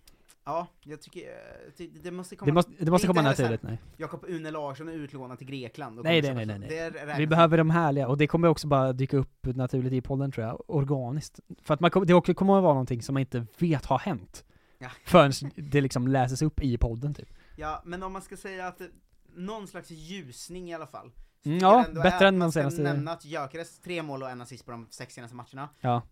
[0.44, 2.46] Ja, jag tycker, eh, det, måste komma...
[2.46, 3.78] Det måste- det måste komma naturligt, nej.
[3.96, 6.00] Jakob Une Larsson är utlånad till Grekland.
[6.04, 7.14] Nej, nej, nej, nej, nej.
[7.18, 10.46] Vi behöver de härliga, och det kommer också bara dyka upp naturligt i podden tror
[10.46, 11.40] jag, organiskt.
[11.62, 14.44] För att man det också kommer att vara någonting som man inte vet har hänt.
[14.78, 14.88] Ja.
[15.04, 17.28] Förrän det liksom läses upp i podden typ.
[17.56, 18.88] Ja, men om man ska säga att det,
[19.36, 21.10] någon slags ljusning i alla fall.
[21.44, 24.22] Mm, ja, bättre är än att man de ska senaste- nämna att Gyökeres tre mål
[24.22, 25.68] och en assist på de sex senaste matcherna.
[25.80, 26.02] Ja.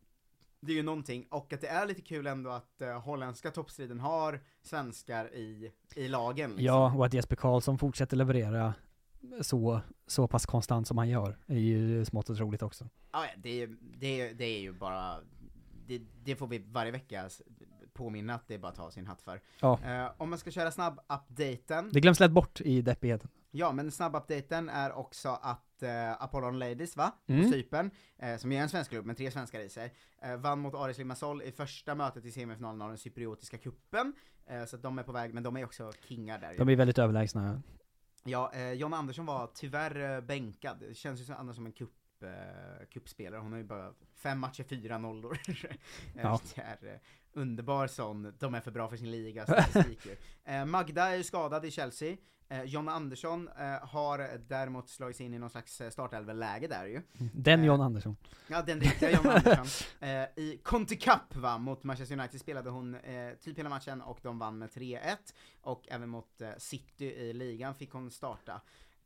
[0.61, 4.01] Det är ju någonting, och att det är lite kul ändå att uh, holländska toppstriden
[4.01, 6.51] har svenskar i, i lagen.
[6.51, 6.65] Liksom.
[6.65, 8.75] Ja, och att Jesper Karlsson fortsätter leverera
[9.41, 12.89] så, så pass konstant som han gör, är ju smått otroligt också.
[13.13, 13.67] Ja, det,
[13.99, 15.21] det, det är ju bara,
[15.87, 17.29] det, det får vi varje vecka
[17.93, 19.41] påminna att det är bara att ta sin hatt för.
[19.61, 19.79] Ja.
[19.85, 21.91] Eh, om man ska köra snabb-updaten.
[21.93, 23.29] Det glöms lätt bort i deppigheten.
[23.51, 27.13] Ja, men snabb-updaten är också att eh, Apollon Ladies, va?
[27.27, 27.43] Mm.
[27.43, 30.59] På Cypern, eh, som är en svensk klubb med tre svenskar i sig, eh, vann
[30.59, 34.15] mot Aris Limassol i första mötet i semifinalen av den cypriotiska kuppen.
[34.47, 36.55] Eh, så att de är på väg, men de är också kingar där.
[36.59, 37.63] De är väldigt överlägsna.
[38.25, 40.77] Ja, eh, John Andersson var tyvärr eh, bänkad.
[40.81, 43.41] Det känns ju annars som en kupp, eh, kuppspelare.
[43.41, 45.39] Hon har ju bara fem matcher, fyra nollor.
[45.49, 46.41] Eh, Ja.
[46.55, 47.01] Det är eh,
[47.33, 49.45] underbar sån, de är för bra för sin liga
[50.45, 52.17] eh, Magda är ju skadad i Chelsea.
[52.51, 57.03] Eh, John Andersson eh, har däremot slagit sig in i någon slags startelveläge där ju.
[57.35, 58.17] Den John Andersson.
[58.49, 59.67] Ja, den riktiga John Andersson.
[60.37, 62.97] I Conti Cup va, mot Manchester United spelade hon
[63.41, 65.17] typ hela matchen och de vann med 3-1.
[65.61, 68.61] Och även mot City i ligan fick hon starta.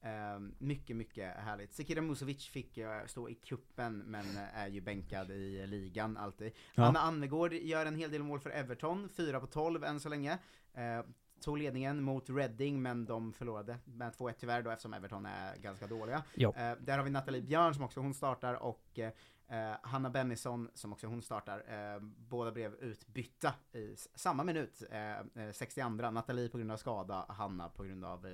[0.05, 1.73] Eh, mycket, mycket härligt.
[1.73, 4.25] Sekira Musovic fick eh, stå i kuppen men
[4.55, 6.53] är ju bänkad i ligan alltid.
[6.75, 6.85] Ja.
[6.85, 10.39] Anna Annegård gör en hel del mål för Everton, 4 på 12 än så länge.
[10.75, 11.03] Eh,
[11.41, 15.87] tog ledningen mot Reading men de förlorade med 2-1 tyvärr då eftersom Everton är ganska
[15.87, 16.23] dåliga.
[16.57, 20.93] Eh, där har vi Nathalie Björn som också hon startar och eh, Hanna Bennison som
[20.93, 22.01] också hon startar.
[22.01, 27.69] Båda blev utbytta i samma minut, eh, eh, 62 Nathalie på grund av skada, Hanna
[27.69, 28.33] på grund av eh,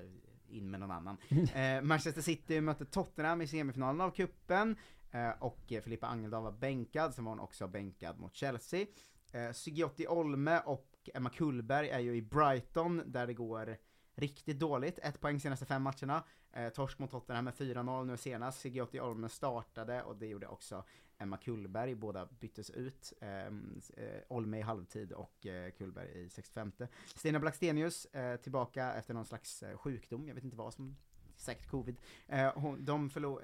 [0.49, 1.17] in med någon annan.
[1.55, 4.77] Eh, Manchester City mötte Tottenham i semifinalen av kuppen.
[5.11, 8.87] Eh, och Filippa Angeldal var bänkad, sen var hon också bänkad mot Chelsea.
[9.33, 13.77] Eh, Sigiotti Olme och Emma Kullberg är ju i Brighton, där det går
[14.15, 14.99] riktigt dåligt.
[14.99, 16.25] Ett poäng senaste fem matcherna.
[16.53, 18.61] Eh, torsk mot Tottenham med 4-0 nu senast.
[18.61, 20.85] Sigiotti Olme startade och det gjorde också
[21.19, 21.95] Emma Kullberg.
[21.95, 23.13] Båda byttes ut.
[23.21, 26.73] Ehm, eh, Olme i halvtid och eh, Kullberg i 65.
[27.15, 30.97] Stina Blackstenius eh, tillbaka efter någon slags eh, sjukdom, jag vet inte vad som
[31.37, 31.97] Säkert covid.
[32.29, 33.43] Eh, hon, de förlo-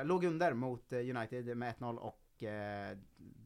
[0.00, 2.96] eh, låg under mot eh, United med 1-0 och eh,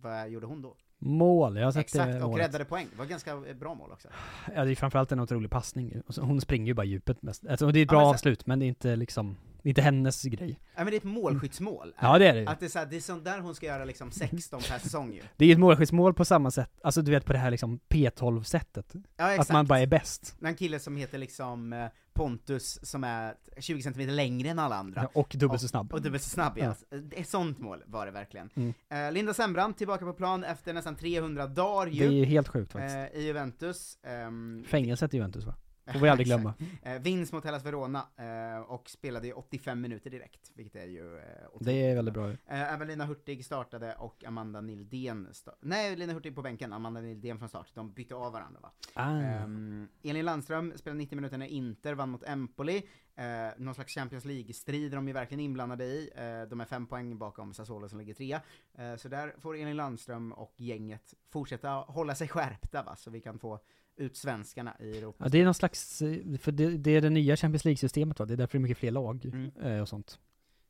[0.01, 0.77] vad gjorde hon då?
[0.99, 2.47] Mål, jag har sett Exakt, det och målet.
[2.49, 2.87] räddade poäng.
[2.93, 4.09] Det var ganska eh, bra mål också.
[4.55, 6.03] Ja, det är framförallt en otrolig passning.
[6.07, 7.47] Och Hon springer ju bara djupet mest.
[7.47, 9.37] Alltså, det är ett Ja, bra så- avslut, men det är inte liksom,
[9.71, 10.61] inte hennes grej.
[10.75, 11.95] Ja men det är ett målskyttsmål.
[12.01, 12.49] Ja, det är det.
[12.51, 14.79] Att det är, så här, det är sånt där hon ska göra liksom 16 per
[14.79, 15.23] säsong ju.
[15.37, 18.93] Det är ett målskyddsmål på samma sätt, alltså du vet på det här liksom P12-sättet.
[19.17, 19.53] Ja, att exakt.
[19.53, 20.37] man bara är bäst.
[20.41, 25.03] En kille som heter liksom eh, Pontus, som är 20 cm längre än alla andra.
[25.03, 25.93] Ja, och dubbelt så snabb.
[25.93, 26.75] Och, och dubbelt så snabb, ja.
[26.91, 26.97] Ja.
[26.99, 28.51] Det är sånt mål var det verkligen.
[28.55, 28.75] Mm.
[28.91, 31.99] Eh, Linda Sembrant tillbaka på plan efter nästan 300 dagar ju.
[31.99, 32.97] Det är ju helt sjukt faktiskt.
[32.97, 33.99] Eh, I Juventus.
[34.03, 35.55] ehm, Fängelset i Juventus va?
[35.93, 36.55] Får vi aldrig glömma.
[36.83, 41.19] Eh, vinst mot Hellas Verona, eh, och spelade i 85 minuter direkt, vilket är ju
[41.19, 41.23] eh.
[41.61, 42.31] Det är väldigt bra.
[42.31, 45.29] Eh, även Lina Hurtig startade och Amanda Nildén,
[45.61, 47.67] nej Lina Hurtig på bänken, Amanda Nildén från start.
[47.75, 48.71] De bytte av varandra va?
[48.95, 49.11] Ah.
[49.11, 52.83] Ehm, Elin Landström spelade 90 minuter när Inter vann mot Empoli.
[53.17, 53.25] Eh,
[53.59, 56.11] någon slags Champions League-strid är de ju verkligen inblandade i.
[56.15, 58.41] Eh, de är fem poäng bakom Sassuolo som ligger trea.
[58.75, 63.21] Eh, så där får Elin Landström och gänget fortsätta hålla sig skärpta va, så vi
[63.21, 63.61] kan få
[63.97, 65.25] ut svenskarna i Europa.
[65.25, 68.25] Ja, det är någon slags, eh, för det, det är det nya Champions League-systemet va?
[68.27, 69.31] Det är därför det är mycket fler lag
[69.63, 70.19] eh, och sånt.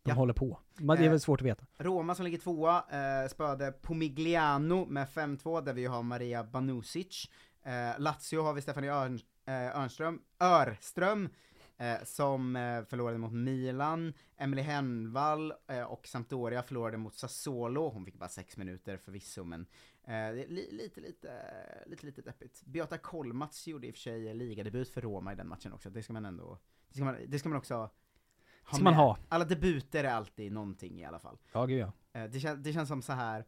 [0.02, 0.14] De Ja.
[0.14, 0.58] håller på.
[0.78, 1.66] Men det är Eh, väl svårt att veta.
[1.78, 2.84] Roma som ligger tvåa
[3.22, 7.30] eh, spöade Pomigliano med 5-2, där vi har Maria Banusic.
[7.62, 11.28] Eh, Lazio har vi Stefanie Örn, eh, Örnström, Örström,
[11.78, 14.12] eh, som eh, förlorade mot Milan.
[14.38, 17.88] Emily Henvall eh, och Sampdoria förlorade mot Sassuolo.
[17.88, 19.66] Hon fick bara sex minuter förvisso, men
[20.04, 21.32] eh, det är li, lite, lite,
[21.86, 22.62] lite, lite deppigt.
[22.64, 25.90] Beata Kolmats gjorde i och för sig ligadebut för Roma i den matchen också.
[25.90, 27.90] Det ska man ändå, det ska man, det ska man också ha
[28.66, 28.94] Ska man med.
[29.02, 29.18] ha.
[29.28, 31.38] Alla debuter är alltid någonting i alla fall.
[31.52, 31.92] Ja, gud ja.
[32.20, 33.44] Eh, Det, kän, det känns som så här.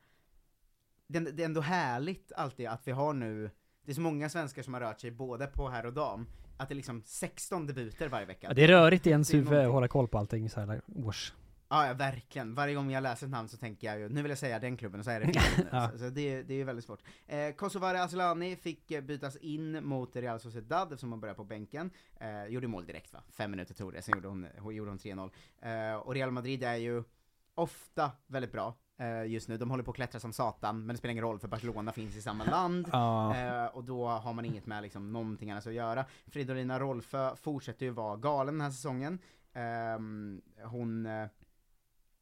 [1.07, 3.51] Det, det är ändå härligt alltid att vi har nu,
[3.83, 6.27] det är så många svenskar som har rört sig både på herr och dam,
[6.57, 8.47] att det är liksom 16 debuter varje vecka.
[8.47, 11.33] ja det är rörigt i ens huvud att hålla koll på allting så här års.
[11.69, 12.55] Ja, ja, verkligen.
[12.55, 14.77] Varje gång jag läser ett namn så tänker jag ju, nu vill jag säga den
[14.77, 15.33] klubben och så är det.
[15.73, 15.91] Ja.
[15.93, 17.03] så, så det, det är ju väldigt svårt.
[17.27, 21.91] Eh, Kosovare Asllani fick eh, bytas in mot Real Sociedad eftersom hon började på bänken.
[22.21, 23.23] Eh, gjorde mål direkt va?
[23.31, 25.31] Fem minuter tog det, sen gjorde hon, hon, gjorde hon 3-0.
[25.93, 27.03] Eh, och Real Madrid är ju
[27.55, 29.57] ofta väldigt bra eh, just nu.
[29.57, 32.17] De håller på att klättra som satan, men det spelar ingen roll för Barcelona finns
[32.17, 32.89] i samma land.
[32.93, 33.37] Ja.
[33.37, 36.05] Eh, och då har man inget med liksom någonting annat att göra.
[36.27, 39.19] Fridolina Rolfö fortsätter ju vara galen den här säsongen.
[39.53, 41.27] Ehm, hon, eh,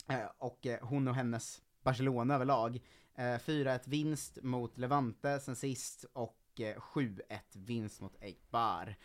[0.09, 2.81] Eh, och eh, hon och hennes Barcelona överlag.
[3.15, 7.21] Eh, 4-1 vinst mot Levante sen sist och 7-1
[7.53, 8.97] vinst mot Eibar.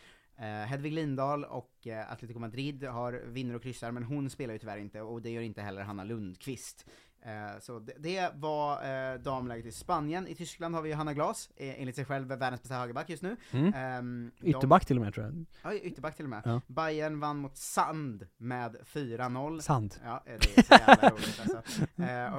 [0.66, 5.00] Hedvig Lindahl och Atletico Madrid har vinner och kryssar, men hon spelar ju tyvärr inte,
[5.00, 6.86] och det gör inte heller Hanna Lundqvist.
[7.22, 8.72] Eh, så det, det var
[9.12, 10.26] eh, damläget i Spanien.
[10.28, 13.22] I Tyskland har vi ju Hanna Glas, eh, enligt sig själv världens bästa högerback just
[13.22, 13.36] nu.
[13.50, 13.74] Mm.
[13.74, 15.44] Ehm, de- Ytterback till och med tror jag.
[15.62, 16.42] Ja, ytterback till och med.
[16.44, 16.60] Ja.
[16.66, 19.60] Bayern vann mot Sand med 4-0.
[19.60, 19.94] Sand.
[20.04, 21.62] Ja, det är så jävla roligt alltså.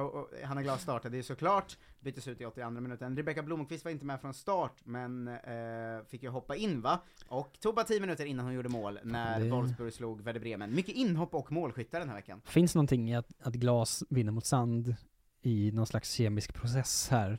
[0.00, 3.16] Och, och Hanna Glas startade ju såklart, byttes ut i 82 minuten.
[3.16, 7.02] Rebecka Blomqvist var inte med från start, men eh, fick ju hoppa in va?
[7.28, 10.74] Och tog bara 10 minuter innan hon gjorde mål, när det- Wolfsburg slog Werder Bremen.
[10.74, 12.40] Mycket inhopp och målskyttar den här veckan.
[12.44, 14.94] Finns någonting i att, att glas vinner mot sand
[15.42, 17.38] i någon slags kemisk process här?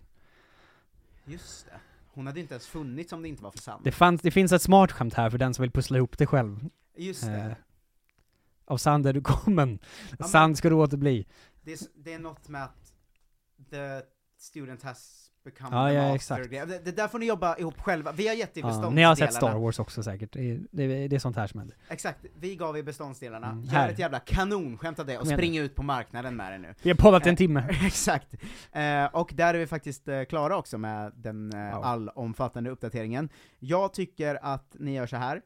[1.25, 1.79] Just det.
[2.13, 3.83] Hon hade inte ens funnits om det inte var för Sand.
[3.83, 6.25] Det, fanns, det finns ett smart skämt här för den som vill pussla ihop det
[6.25, 6.69] själv.
[6.97, 7.31] Just det.
[7.41, 7.53] Eh,
[8.65, 9.79] av sand är du kommen,
[10.19, 11.27] men- sand ska du återbli.
[11.61, 12.93] Det är, det är något med att
[13.69, 14.01] the
[14.43, 16.15] student has become Ja, the ja, master.
[16.41, 16.69] exakt.
[16.69, 18.11] Det, det där får ni jobba ihop själva.
[18.11, 18.95] Vi har gett er Ja, beståndsdelarna.
[18.95, 21.59] ni har sett Star Wars också säkert, det är, det det är sånt här som
[21.59, 21.77] händer.
[21.89, 23.47] Exakt, vi gav er beståndsdelarna.
[23.49, 26.73] Mm, Gör ett jävla kanonskämt av det och spring ut på marknaden med det nu.
[26.81, 27.63] Vi har poddat en Eh, timme.
[27.85, 28.33] Exakt.
[28.71, 33.29] Eh, och där är vi faktiskt eh, klara också med den eh, allomfattande uppdateringen.
[33.59, 35.41] Jag tycker att ni gör så här.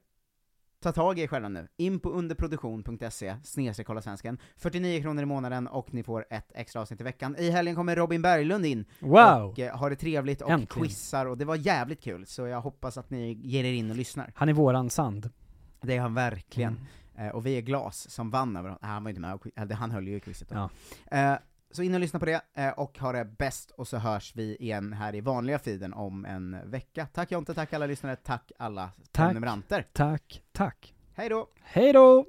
[0.79, 1.67] Ta tag i er själva nu.
[1.77, 4.37] In på underproduktion.se, snedstreck kolla svensken.
[4.57, 7.35] 49 kronor i månaden och ni får ett extra avsnitt i veckan.
[7.39, 9.49] I helgen kommer Robin Berglund in Wow!
[9.51, 10.87] och eh, har det trevligt och Äntligen.
[10.87, 13.95] quizar och det var jävligt kul, så jag hoppas att ni ger er in och
[13.95, 14.31] lyssnar.
[14.35, 15.29] Han är våran sand.
[15.81, 16.77] Det är han verkligen.
[17.15, 17.27] Mm.
[17.27, 18.79] Eh, och vi är Glas som vann över honom.
[18.81, 20.69] Nej, han var inte med, han höll ju i quizet då.
[21.09, 21.17] Ja.
[21.17, 21.37] Eh,
[21.71, 24.55] så in och lyssna på det, eh, och ha det bäst, och så hörs vi
[24.55, 27.07] igen här i vanliga feeden om en vecka.
[27.13, 29.25] Tack Jonte, tack alla lyssnare, tack alla Tack.
[29.27, 29.85] prenumeranter.
[29.93, 30.93] Tack, tack.
[31.15, 31.47] Hej då!
[31.63, 32.25] Hej då!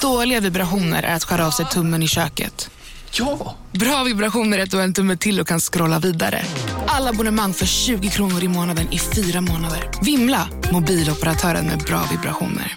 [0.00, 2.70] Dåliga vibrationer är att skära av sig tummen i köket.
[3.12, 3.56] Ja!
[3.72, 6.42] Bra vibrationer är att du har en tumme till och kan scrolla vidare.
[6.86, 9.90] Alla abonnemang för 20 kronor i månaden i fyra månader.
[10.04, 10.48] Vimla!
[10.72, 12.76] Mobiloperatören med bra vibrationer.